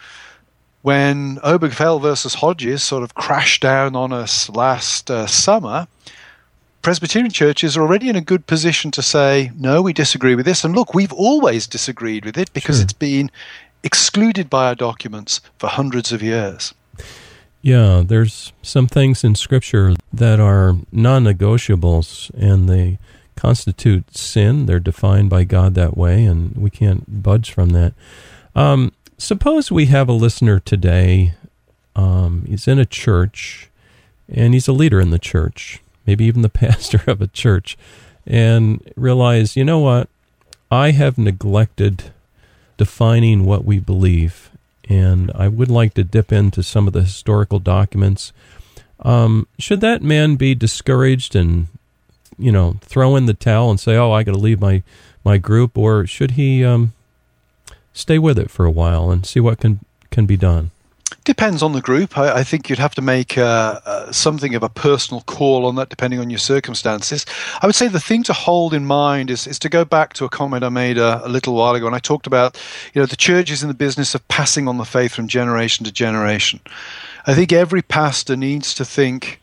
when 0.83 1.37
Obergefell 1.37 2.01
versus 2.01 2.35
Hodges 2.35 2.83
sort 2.83 3.03
of 3.03 3.15
crashed 3.15 3.63
down 3.63 3.97
on 3.97 4.13
us 4.13 4.49
last 4.51 5.11
uh, 5.11 5.27
summer, 5.27 5.87
Presbyterian 6.83 7.31
churches 7.31 7.77
are 7.77 7.83
already 7.83 8.11
in 8.11 8.17
a 8.17 8.21
good 8.21 8.47
position 8.47 8.91
to 8.91 9.03
say, 9.03 9.51
no, 9.57 9.81
we 9.81 9.95
disagree 9.95 10.35
with 10.35 10.45
this. 10.45 10.65
And 10.65 10.75
look, 10.75 10.93
we've 10.93 11.13
always 11.15 11.67
disagreed 11.67 12.27
with 12.27 12.37
it 12.37 12.53
because 12.53 12.77
sure. 12.77 12.85
it's 12.85 12.93
been 12.93 13.31
excluded 13.83 14.51
by 14.51 14.67
our 14.67 14.75
documents 14.75 15.41
for 15.59 15.69
hundreds 15.69 16.13
of 16.13 16.23
years. 16.23 16.75
Yeah, 17.63 18.03
there's 18.05 18.53
some 18.61 18.87
things 18.87 19.25
in 19.25 19.35
Scripture 19.37 19.95
that 20.13 20.39
are 20.39 20.77
non 20.93 21.25
negotiables 21.25 22.29
and 22.35 22.69
they 22.69 22.99
constitute 23.37 24.17
sin. 24.17 24.67
They're 24.67 24.81
defined 24.81 25.31
by 25.31 25.45
God 25.45 25.75
that 25.75 25.97
way, 25.97 26.25
and 26.25 26.57
we 26.57 26.71
can't 26.71 27.23
budge 27.23 27.51
from 27.51 27.71
that. 27.71 27.95
Um, 28.55 28.93
Suppose 29.17 29.71
we 29.71 29.87
have 29.87 30.09
a 30.09 30.13
listener 30.13 30.59
today. 30.59 31.35
Um, 31.95 32.45
he's 32.47 32.67
in 32.67 32.79
a 32.79 32.85
church, 32.85 33.71
and 34.29 34.53
he's 34.55 34.69
a 34.69 34.73
leader 34.73 35.01
in 35.01 35.11
the 35.11 35.19
church, 35.19 35.81
maybe 36.07 36.25
even 36.25 36.43
the 36.43 36.49
pastor 36.51 37.03
of 37.07 37.23
a 37.23 37.29
church, 37.29 37.79
and 38.27 38.83
realize, 38.97 39.57
you 39.57 39.65
know 39.65 39.79
what? 39.79 40.09
I 40.71 40.91
have 40.91 41.17
neglected 41.17 42.13
defining 42.77 43.45
what 43.45 43.65
we 43.65 43.79
believe, 43.79 44.51
and 44.89 45.31
I 45.35 45.47
would 45.49 45.71
like 45.71 45.95
to 45.95 46.05
dip 46.05 46.33
into 46.33 46.63
some 46.63 46.87
of 46.87 46.93
the 46.93 47.03
historical 47.03 47.61
documents. 47.61 48.33
Um, 49.01 49.47
should 49.59 49.81
that 49.81 50.03
man 50.03 50.35
be 50.35 50.55
discouraged 50.55 51.37
and, 51.37 51.69
you 52.39 52.53
know, 52.53 52.77
throw 52.83 53.17
in 53.17 53.27
the 53.27 53.35
towel 53.35 53.71
and 53.71 53.81
say, 53.81 53.97
"Oh, 53.97 54.13
I 54.13 54.23
got 54.23 54.33
to 54.33 54.39
leave 54.39 54.61
my 54.61 54.83
my 55.25 55.39
group," 55.39 55.77
or 55.77 56.07
should 56.07 56.33
he 56.33 56.65
um, 56.65 56.93
stay 57.93 58.19
with 58.19 58.39
it 58.39 58.51
for 58.51 58.65
a 58.65 58.71
while 58.71 59.11
and 59.11 59.25
see 59.25 59.41
what 59.41 59.59
can 59.61 59.81
can 60.11 60.27
be 60.27 60.37
done? 60.37 60.71
Depends 61.25 61.63
on 61.63 61.73
the 61.73 61.81
group. 61.81 62.19
I, 62.19 62.41
I 62.41 62.45
think 62.45 62.69
you'd 62.69 62.79
have 62.79 62.95
to 62.97 63.03
make 63.03 63.39
uh, 63.39 63.81
uh, 63.87 64.13
something 64.13 64.55
of 64.55 64.63
a 64.63 64.69
personal 64.69 65.23
call 65.23 65.65
on 65.65 65.75
that, 65.77 65.89
depending 65.89 66.21
on 66.21 66.29
your 66.29 66.39
circumstances. 66.39 67.25
I 67.63 67.67
would 67.67 67.75
say 67.75 67.89
the 67.89 68.01
thing 68.01 68.23
to 68.25 68.35
hold 68.35 68.75
in 68.75 68.85
mind 68.85 69.31
is, 69.31 69.47
is 69.47 69.59
to 69.61 69.71
go 69.71 69.87
back 69.87 70.13
to 70.15 70.27
a 70.27 70.29
comment 70.29 70.65
I 70.65 70.69
made 70.69 70.99
a, 70.99 71.25
a 71.27 71.29
little 71.29 71.55
while 71.55 71.75
ago, 71.75 71.87
and 71.87 71.97
I 71.97 71.99
talked 71.99 72.27
about, 72.27 72.61
you 72.93 73.01
know, 73.01 73.07
the 73.07 73.17
church 73.17 73.51
is 73.51 73.63
in 73.63 73.69
the 73.69 73.75
business 73.75 74.15
of 74.15 74.27
passing 74.29 74.69
on 74.69 74.77
the 74.77 74.85
faith 74.85 75.15
from 75.15 75.29
generation 75.29 75.85
to 75.87 75.93
generation. 75.93 76.61
I 77.27 77.35
think 77.35 77.53
every 77.53 77.81
pastor 77.81 78.37
needs 78.37 78.75
to 78.75 78.85
think 78.85 79.41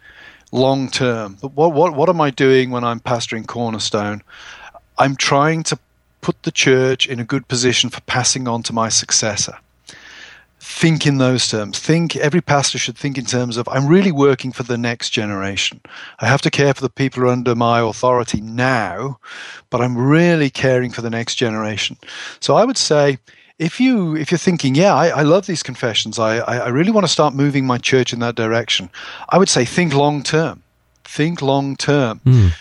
long 0.52 0.90
term. 0.90 1.38
But 1.42 1.54
what, 1.54 1.74
what, 1.74 1.96
what 1.96 2.10
am 2.10 2.22
I 2.22 2.30
doing 2.30 2.72
when 2.72 2.84
I'm 2.84 3.00
pastoring 3.00 3.48
Cornerstone? 3.48 4.22
I'm 4.98 5.16
trying 5.16 5.64
to 5.64 5.80
put 6.22 6.44
the 6.44 6.52
church 6.52 7.08
in 7.08 7.20
a 7.20 7.24
good 7.24 7.48
position 7.48 7.90
for 7.90 8.02
passing 8.02 8.48
on 8.48 8.64
to 8.64 8.74
my 8.74 8.90
successor 8.90 9.58
think 10.62 11.08
in 11.08 11.18
those 11.18 11.50
terms. 11.50 11.80
Think 11.80 12.16
every 12.16 12.40
pastor 12.40 12.78
should 12.78 12.96
think 12.96 13.18
in 13.18 13.26
terms 13.26 13.58
of 13.58 13.68
I'm 13.68 13.88
really 13.88 14.12
working 14.12 14.52
for 14.52 14.62
the 14.62 14.78
next 14.78 15.10
generation. 15.10 15.82
I 16.20 16.28
have 16.28 16.42
to 16.44 16.52
care 16.52 16.74
for 16.74 16.82
the 16.82 16.90
people 16.90 17.22
who 17.22 17.28
are 17.28 17.32
under 17.32 17.56
my 17.56 17.80
authority 17.80 18.42
now, 18.42 19.20
but 19.72 19.82
I'm 19.82 19.98
really 19.98 20.52
caring 20.52 20.92
for 20.92 21.02
the 21.02 21.10
next 21.10 21.36
generation. 21.36 21.98
So 22.40 22.56
I 22.56 22.66
would 22.66 22.78
say 22.78 23.18
if 23.62 23.80
you 23.80 24.15
if 24.15 24.32
you're 24.32 24.39
thinking, 24.39 24.76
yeah, 24.76 24.93
I, 24.93 25.08
I 25.08 25.21
love 25.21 25.45
these 25.45 25.63
confessions, 25.63 26.17
I, 26.17 26.39
I, 26.39 26.58
I 26.58 26.67
really 26.69 26.91
want 26.91 27.06
to 27.06 27.12
start 27.12 27.34
moving 27.36 27.65
my 27.65 27.78
church 27.78 28.12
in 28.12 28.19
that 28.19 28.36
direction, 28.36 28.89
I 29.30 29.38
would 29.38 29.50
say 29.50 29.65
think 29.65 29.93
long 29.93 30.24
term. 30.24 30.63
Think 31.04 31.41
long 31.41 31.76
term. 31.76 32.19
Mm 32.26 32.52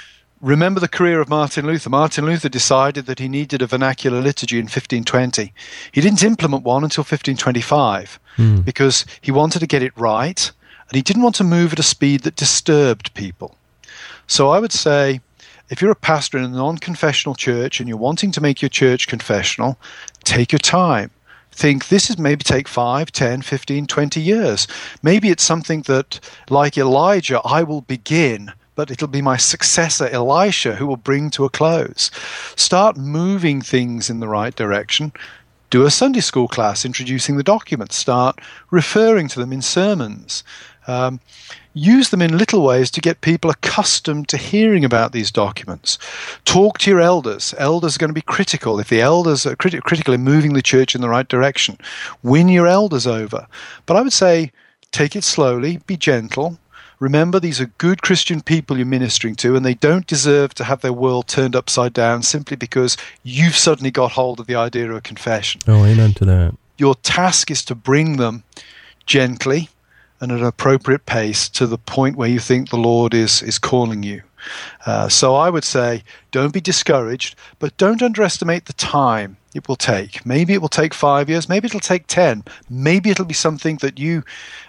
remember 0.40 0.80
the 0.80 0.88
career 0.88 1.20
of 1.20 1.28
Martin 1.28 1.66
Luther. 1.66 1.90
Martin 1.90 2.24
Luther 2.24 2.48
decided 2.48 3.06
that 3.06 3.18
he 3.18 3.28
needed 3.28 3.60
a 3.60 3.66
vernacular 3.66 4.20
liturgy 4.20 4.56
in 4.56 4.64
1520. 4.64 5.52
He 5.92 6.00
didn't 6.00 6.22
implement 6.22 6.64
one 6.64 6.82
until 6.82 7.02
1525 7.02 8.18
mm. 8.38 8.64
because 8.64 9.04
he 9.20 9.30
wanted 9.30 9.58
to 9.58 9.66
get 9.66 9.82
it 9.82 9.92
right 9.96 10.50
and 10.88 10.96
he 10.96 11.02
didn't 11.02 11.22
want 11.22 11.34
to 11.36 11.44
move 11.44 11.74
at 11.74 11.78
a 11.78 11.82
speed 11.82 12.22
that 12.22 12.36
disturbed 12.36 13.12
people. 13.12 13.54
So 14.26 14.48
I 14.48 14.58
would 14.58 14.72
say 14.72 15.20
if 15.70 15.80
you're 15.80 15.92
a 15.92 15.96
pastor 15.96 16.36
in 16.36 16.44
a 16.44 16.48
non 16.48 16.78
confessional 16.78 17.34
church 17.34 17.78
and 17.78 17.88
you're 17.88 17.98
wanting 17.98 18.32
to 18.32 18.40
make 18.40 18.60
your 18.60 18.68
church 18.68 19.06
confessional, 19.06 19.78
take 20.24 20.52
your 20.52 20.58
time. 20.58 21.10
Think 21.52 21.88
this 21.88 22.08
is 22.08 22.18
maybe 22.18 22.44
take 22.44 22.68
5, 22.68 23.12
10, 23.12 23.42
15, 23.42 23.86
20 23.86 24.20
years. 24.20 24.66
Maybe 25.02 25.30
it's 25.30 25.42
something 25.42 25.82
that, 25.82 26.20
like 26.48 26.78
Elijah, 26.78 27.40
I 27.44 27.62
will 27.62 27.82
begin 27.82 28.52
but 28.80 28.90
it'll 28.90 29.08
be 29.08 29.20
my 29.20 29.36
successor, 29.36 30.08
Elisha, 30.08 30.76
who 30.76 30.86
will 30.86 30.96
bring 30.96 31.28
to 31.28 31.44
a 31.44 31.50
close. 31.50 32.10
Start 32.56 32.96
moving 32.96 33.60
things 33.60 34.08
in 34.08 34.20
the 34.20 34.26
right 34.26 34.56
direction. 34.56 35.12
Do 35.68 35.84
a 35.84 35.90
Sunday 35.90 36.20
school 36.20 36.48
class 36.48 36.86
introducing 36.86 37.36
the 37.36 37.42
documents. 37.42 37.96
Start 37.96 38.40
referring 38.70 39.28
to 39.28 39.38
them 39.38 39.52
in 39.52 39.60
sermons. 39.60 40.42
Um, 40.90 41.20
use 41.72 42.10
them 42.10 42.20
in 42.20 42.36
little 42.36 42.64
ways 42.64 42.90
to 42.90 43.00
get 43.00 43.20
people 43.20 43.48
accustomed 43.48 44.28
to 44.28 44.36
hearing 44.36 44.84
about 44.84 45.12
these 45.12 45.30
documents. 45.30 45.98
Talk 46.44 46.78
to 46.78 46.90
your 46.90 47.00
elders. 47.00 47.54
Elders 47.58 47.94
are 47.94 48.00
going 48.00 48.10
to 48.10 48.14
be 48.14 48.22
critical. 48.22 48.80
If 48.80 48.88
the 48.88 49.00
elders 49.00 49.46
are 49.46 49.54
criti- 49.54 49.80
critical 49.82 50.12
in 50.14 50.24
moving 50.24 50.54
the 50.54 50.62
church 50.62 50.96
in 50.96 51.00
the 51.00 51.08
right 51.08 51.28
direction, 51.28 51.78
win 52.24 52.48
your 52.48 52.66
elders 52.66 53.06
over. 53.06 53.46
But 53.86 53.96
I 53.96 54.02
would 54.02 54.12
say 54.12 54.50
take 54.90 55.14
it 55.14 55.22
slowly, 55.22 55.78
be 55.86 55.96
gentle, 55.96 56.58
Remember, 56.98 57.40
these 57.40 57.62
are 57.62 57.66
good 57.78 58.02
Christian 58.02 58.42
people 58.42 58.76
you're 58.76 58.84
ministering 58.84 59.34
to, 59.36 59.56
and 59.56 59.64
they 59.64 59.72
don't 59.72 60.06
deserve 60.06 60.52
to 60.56 60.64
have 60.64 60.82
their 60.82 60.92
world 60.92 61.28
turned 61.28 61.56
upside 61.56 61.94
down 61.94 62.22
simply 62.22 62.58
because 62.58 62.98
you've 63.22 63.56
suddenly 63.56 63.90
got 63.90 64.12
hold 64.12 64.38
of 64.38 64.46
the 64.46 64.54
idea 64.54 64.90
of 64.90 64.96
a 64.96 65.00
confession. 65.00 65.62
Oh, 65.66 65.82
amen 65.86 66.12
to 66.14 66.26
that. 66.26 66.54
Your 66.76 66.94
task 66.96 67.50
is 67.50 67.64
to 67.64 67.74
bring 67.74 68.18
them 68.18 68.44
gently 69.06 69.70
and 70.20 70.32
at 70.32 70.40
an 70.40 70.44
appropriate 70.44 71.06
pace 71.06 71.48
to 71.48 71.66
the 71.66 71.78
point 71.78 72.16
where 72.16 72.28
you 72.28 72.38
think 72.38 72.68
the 72.68 72.76
Lord 72.76 73.14
is, 73.14 73.42
is 73.42 73.58
calling 73.58 74.02
you. 74.02 74.22
Uh, 74.86 75.08
so 75.08 75.34
I 75.34 75.50
would 75.50 75.64
say 75.64 76.02
don't 76.30 76.52
be 76.52 76.60
discouraged, 76.60 77.36
but 77.58 77.76
don't 77.76 78.02
underestimate 78.02 78.66
the 78.66 78.72
time 78.74 79.36
it 79.54 79.68
will 79.68 79.76
take. 79.76 80.24
Maybe 80.24 80.54
it 80.54 80.60
will 80.60 80.68
take 80.68 80.94
five 80.94 81.28
years, 81.28 81.48
maybe 81.48 81.66
it'll 81.66 81.80
take 81.80 82.06
10. 82.06 82.44
Maybe 82.68 83.10
it'll 83.10 83.24
be 83.24 83.34
something 83.34 83.76
that 83.78 83.98
you, 83.98 84.22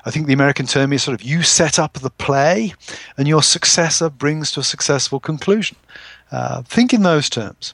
I 0.05 0.11
think 0.11 0.27
the 0.27 0.33
American 0.33 0.65
term 0.65 0.91
is 0.91 1.03
sort 1.03 1.19
of 1.19 1.25
you 1.25 1.43
set 1.43 1.77
up 1.77 1.93
the 1.93 2.09
play 2.09 2.73
and 3.17 3.27
your 3.27 3.43
successor 3.43 4.09
brings 4.09 4.51
to 4.53 4.61
a 4.61 4.63
successful 4.63 5.19
conclusion. 5.19 5.77
Uh, 6.31 6.61
think 6.63 6.93
in 6.93 7.03
those 7.03 7.29
terms. 7.29 7.73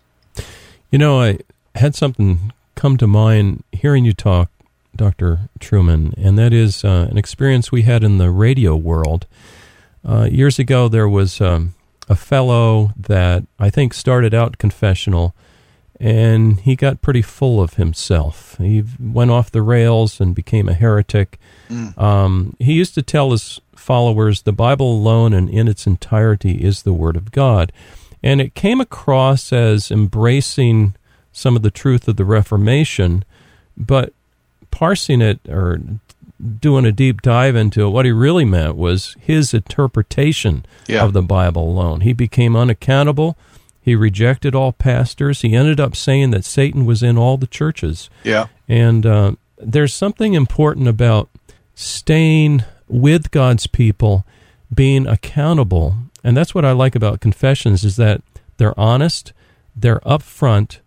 You 0.91 0.97
know, 0.97 1.21
I 1.21 1.39
had 1.75 1.95
something 1.95 2.51
come 2.75 2.97
to 2.97 3.07
mind 3.07 3.63
hearing 3.71 4.05
you 4.05 4.13
talk, 4.13 4.49
Dr. 4.97 5.49
Trueman, 5.59 6.13
and 6.17 6.37
that 6.37 6.53
is 6.53 6.83
uh, 6.83 7.07
an 7.09 7.17
experience 7.17 7.71
we 7.71 7.83
had 7.83 8.03
in 8.03 8.17
the 8.17 8.31
radio 8.31 8.75
world. 8.75 9.25
Uh, 10.03 10.27
years 10.31 10.59
ago, 10.59 10.87
there 10.87 11.07
was 11.07 11.39
um, 11.39 11.73
a 12.09 12.15
fellow 12.15 12.93
that 12.97 13.43
I 13.59 13.69
think 13.69 13.93
started 13.93 14.33
out 14.33 14.57
confessional 14.57 15.35
and 15.99 16.59
he 16.59 16.75
got 16.75 17.01
pretty 17.01 17.21
full 17.21 17.61
of 17.61 17.75
himself. 17.75 18.55
He 18.59 18.83
went 18.99 19.31
off 19.31 19.51
the 19.51 19.63
rails 19.63 20.21
and 20.21 20.35
became 20.35 20.69
a 20.69 20.73
heretic. 20.73 21.39
Mm. 21.69 21.97
Um, 21.97 22.55
he 22.59 22.73
used 22.73 22.93
to 22.95 23.01
tell 23.01 23.31
his 23.31 23.59
followers 23.75 24.43
the 24.43 24.53
Bible 24.53 24.91
alone 24.93 25.33
and 25.33 25.49
in 25.49 25.67
its 25.67 25.87
entirety 25.87 26.63
is 26.63 26.83
the 26.83 26.93
Word 26.93 27.15
of 27.15 27.31
God. 27.31 27.71
And 28.21 28.39
it 28.41 28.53
came 28.53 28.79
across 28.79 29.51
as 29.51 29.89
embracing 29.89 30.95
some 31.31 31.55
of 31.55 31.61
the 31.61 31.71
truth 31.71 32.07
of 32.07 32.15
the 32.15 32.25
Reformation, 32.25 33.23
but 33.75 34.13
parsing 34.77 35.21
it 35.21 35.39
or 35.49 35.79
doing 36.59 36.85
a 36.85 36.91
deep 36.91 37.21
dive 37.21 37.55
into 37.55 37.85
it, 37.85 37.89
what 37.89 38.05
he 38.05 38.11
really 38.11 38.45
meant 38.45 38.75
was 38.75 39.15
his 39.19 39.53
interpretation 39.53 40.65
yeah. 40.87 41.03
of 41.03 41.13
the 41.13 41.23
Bible 41.23 41.69
alone. 41.69 42.01
He 42.01 42.13
became 42.13 42.55
unaccountable 42.55 43.37
he 43.87 43.95
rejected 43.95 44.53
all 44.53 44.73
pastors. 44.73 45.43
He 45.43 45.55
ended 45.55 45.79
up 45.79 45.95
saying 45.95 46.31
that 46.31 46.43
Satan 46.43 46.85
was 46.85 47.01
in 47.01 47.17
all 47.17 47.37
the 47.37 47.47
churches. 47.47 48.09
Yeah. 48.21 48.47
And 48.67 49.05
uh, 49.05 49.35
there's 49.57 49.93
something 49.93 50.33
important 50.33 50.89
about 50.89 51.29
staying 51.73 52.65
with 52.89 53.31
God's 53.31 53.65
people, 53.65 54.25
being 54.75 55.07
accountable. 55.07 55.95
And 56.21 56.35
that's 56.35 56.53
what 56.53 56.65
I 56.65 56.73
like 56.73 56.95
about 56.97 57.21
confessions 57.21 57.85
is 57.85 57.95
that 57.95 58.21
they're 58.57 58.77
honest, 58.77 59.31
they're 59.73 60.01
upfront, 60.01 60.79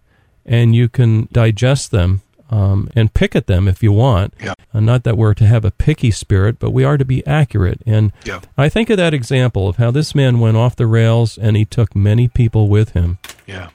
and 0.45 0.75
you 0.75 0.91
can 0.91 1.27
digest 1.33 1.93
them 1.93 2.21
um, 2.51 2.89
and 2.95 3.15
pick 3.15 3.35
at 3.35 3.47
them 3.47 3.69
if 3.69 3.83
you 3.83 3.93
want. 3.93 4.35
Yeah. 4.41 4.55
Uh, 4.75 4.81
not 4.81 5.05
that 5.05 5.17
we're 5.17 5.35
to 5.35 5.47
have 5.47 5.65
a 5.65 5.71
picky 5.71 6.11
spirit, 6.11 6.59
but 6.59 6.71
we 6.71 6.85
are 6.85 6.99
to 6.99 7.05
be 7.05 7.27
accurate. 7.27 7.81
And 7.87 8.13
yeah. 8.25 8.41
I 8.59 8.69
think 8.69 8.91
of 8.91 8.97
that 8.99 9.15
example 9.15 9.69
of 9.69 9.77
how 9.77 9.91
this 9.91 10.15
man 10.15 10.41
went 10.41 10.57
off 10.57 10.77
the 10.77 10.87
rails 10.87 11.39
and 11.39 11.57
he 11.57 11.65
took 11.65 11.95
many 11.95 12.29
people 12.29 12.69
with 12.69 12.91
him. 12.91 13.19
Yeah. 13.47 13.71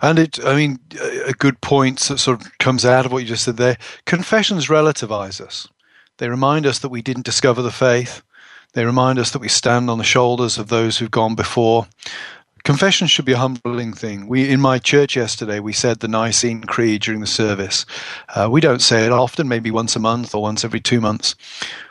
And 0.00 0.18
it, 0.18 0.44
I 0.44 0.56
mean, 0.56 0.78
a 1.26 1.32
good 1.32 1.60
point 1.60 2.00
that 2.00 2.18
sort 2.18 2.40
of 2.40 2.58
comes 2.58 2.84
out 2.84 3.06
of 3.06 3.12
what 3.12 3.18
you 3.18 3.28
just 3.28 3.44
said 3.44 3.58
there. 3.58 3.76
Confessions 4.06 4.68
relativize 4.68 5.40
us. 5.40 5.68
They 6.18 6.28
remind 6.30 6.66
us 6.66 6.78
that 6.78 6.88
we 6.88 7.02
didn't 7.02 7.26
discover 7.26 7.60
the 7.60 7.70
faith. 7.70 8.22
They 8.72 8.84
remind 8.84 9.18
us 9.18 9.30
that 9.30 9.38
we 9.38 9.48
stand 9.48 9.90
on 9.90 9.98
the 9.98 10.04
shoulders 10.04 10.58
of 10.58 10.68
those 10.68 10.98
who've 10.98 11.10
gone 11.10 11.34
before. 11.34 11.86
Confession 12.66 13.06
should 13.06 13.24
be 13.24 13.32
a 13.32 13.38
humbling 13.38 13.92
thing. 13.92 14.26
We 14.26 14.50
in 14.50 14.60
my 14.60 14.80
church 14.80 15.14
yesterday 15.14 15.60
we 15.60 15.72
said 15.72 16.00
the 16.00 16.08
Nicene 16.08 16.64
Creed 16.64 17.02
during 17.02 17.20
the 17.20 17.26
service. 17.28 17.86
Uh, 18.34 18.48
we 18.50 18.60
don't 18.60 18.82
say 18.82 19.06
it 19.06 19.12
often, 19.12 19.46
maybe 19.46 19.70
once 19.70 19.94
a 19.94 20.00
month 20.00 20.34
or 20.34 20.42
once 20.42 20.64
every 20.64 20.80
two 20.80 21.00
months. 21.00 21.36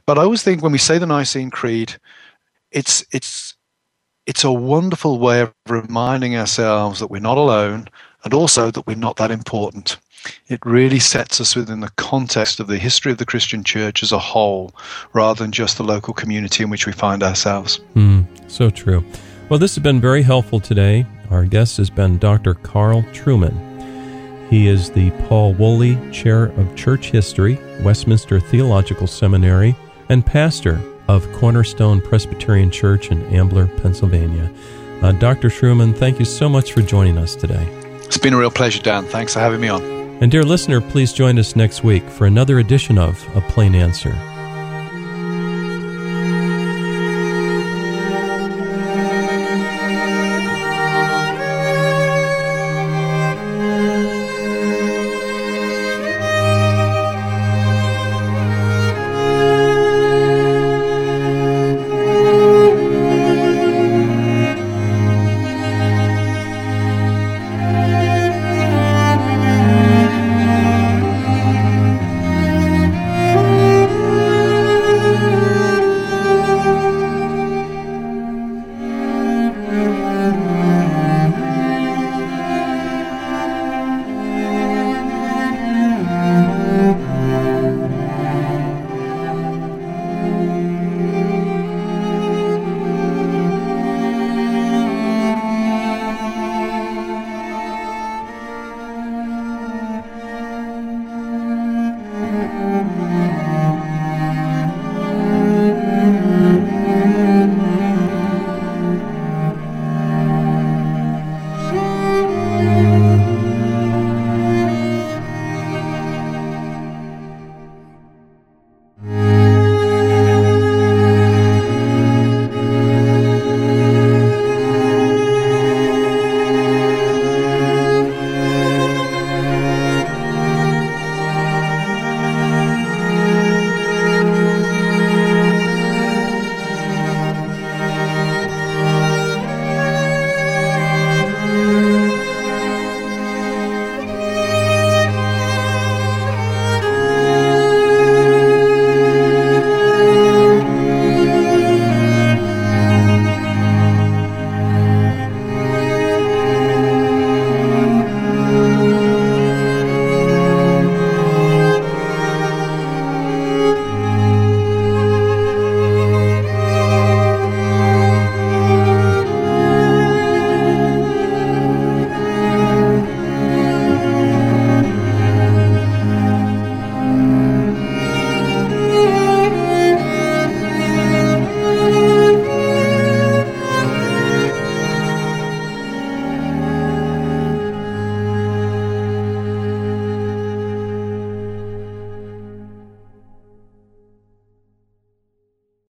But 0.05 0.19
I 0.19 0.23
always 0.23 0.43
think 0.43 0.61
when 0.61 0.73
we 0.73 0.77
say 0.77 0.97
the 0.97 1.05
Nicene 1.05 1.49
Creed, 1.49 1.95
it's 2.71 3.05
it's 3.13 3.55
it's 4.25 4.43
a 4.43 4.51
wonderful 4.51 5.17
way 5.17 5.39
of 5.39 5.53
reminding 5.69 6.35
ourselves 6.35 6.99
that 6.99 7.07
we're 7.07 7.21
not 7.21 7.37
alone 7.37 7.87
and 8.25 8.33
also 8.33 8.69
that 8.69 8.85
we're 8.85 8.97
not 8.97 9.15
that 9.15 9.31
important. 9.31 9.95
It 10.49 10.59
really 10.65 10.99
sets 10.99 11.39
us 11.39 11.55
within 11.55 11.79
the 11.79 11.91
context 11.95 12.59
of 12.59 12.67
the 12.67 12.79
history 12.79 13.13
of 13.13 13.17
the 13.17 13.25
Christian 13.25 13.63
church 13.63 14.03
as 14.03 14.11
a 14.11 14.19
whole, 14.19 14.73
rather 15.13 15.41
than 15.41 15.53
just 15.53 15.77
the 15.77 15.85
local 15.85 16.13
community 16.13 16.63
in 16.63 16.69
which 16.69 16.85
we 16.85 16.91
find 16.91 17.23
ourselves. 17.23 17.79
Mm, 17.95 18.25
so 18.51 18.69
true. 18.69 19.05
Well, 19.47 19.59
this 19.59 19.75
has 19.75 19.83
been 19.83 20.01
very 20.01 20.23
helpful 20.23 20.59
today. 20.59 21.05
Our 21.29 21.45
guest 21.45 21.77
has 21.77 21.91
been 21.91 22.17
Dr. 22.17 22.55
Carl 22.55 23.03
Trueman. 23.13 24.49
He 24.49 24.67
is 24.67 24.89
the 24.89 25.11
Paul 25.27 25.53
Woolley 25.53 25.99
Chair 26.11 26.45
of 26.45 26.75
Church 26.75 27.11
History, 27.11 27.59
Westminster 27.81 28.39
Theological 28.39 29.05
Seminary, 29.05 29.75
and 30.09 30.25
pastor 30.25 30.81
of 31.07 31.31
Cornerstone 31.33 32.01
Presbyterian 32.01 32.71
Church 32.71 33.11
in 33.11 33.23
Ambler, 33.27 33.67
Pennsylvania. 33.67 34.51
Uh, 35.03 35.11
Dr. 35.11 35.49
Trueman, 35.49 35.95
thank 35.95 36.17
you 36.17 36.25
so 36.25 36.49
much 36.49 36.73
for 36.73 36.81
joining 36.81 37.19
us 37.19 37.35
today. 37.35 37.67
It's 38.05 38.17
been 38.17 38.33
a 38.33 38.37
real 38.39 38.49
pleasure, 38.49 38.81
Dan. 38.81 39.05
Thanks 39.05 39.33
for 39.33 39.41
having 39.41 39.61
me 39.61 39.67
on. 39.67 39.83
And, 40.23 40.31
dear 40.31 40.43
listener, 40.43 40.81
please 40.81 41.13
join 41.13 41.37
us 41.37 41.55
next 41.55 41.83
week 41.83 42.03
for 42.09 42.25
another 42.25 42.57
edition 42.57 42.97
of 42.97 43.23
A 43.35 43.41
Plain 43.41 43.75
Answer. 43.75 44.15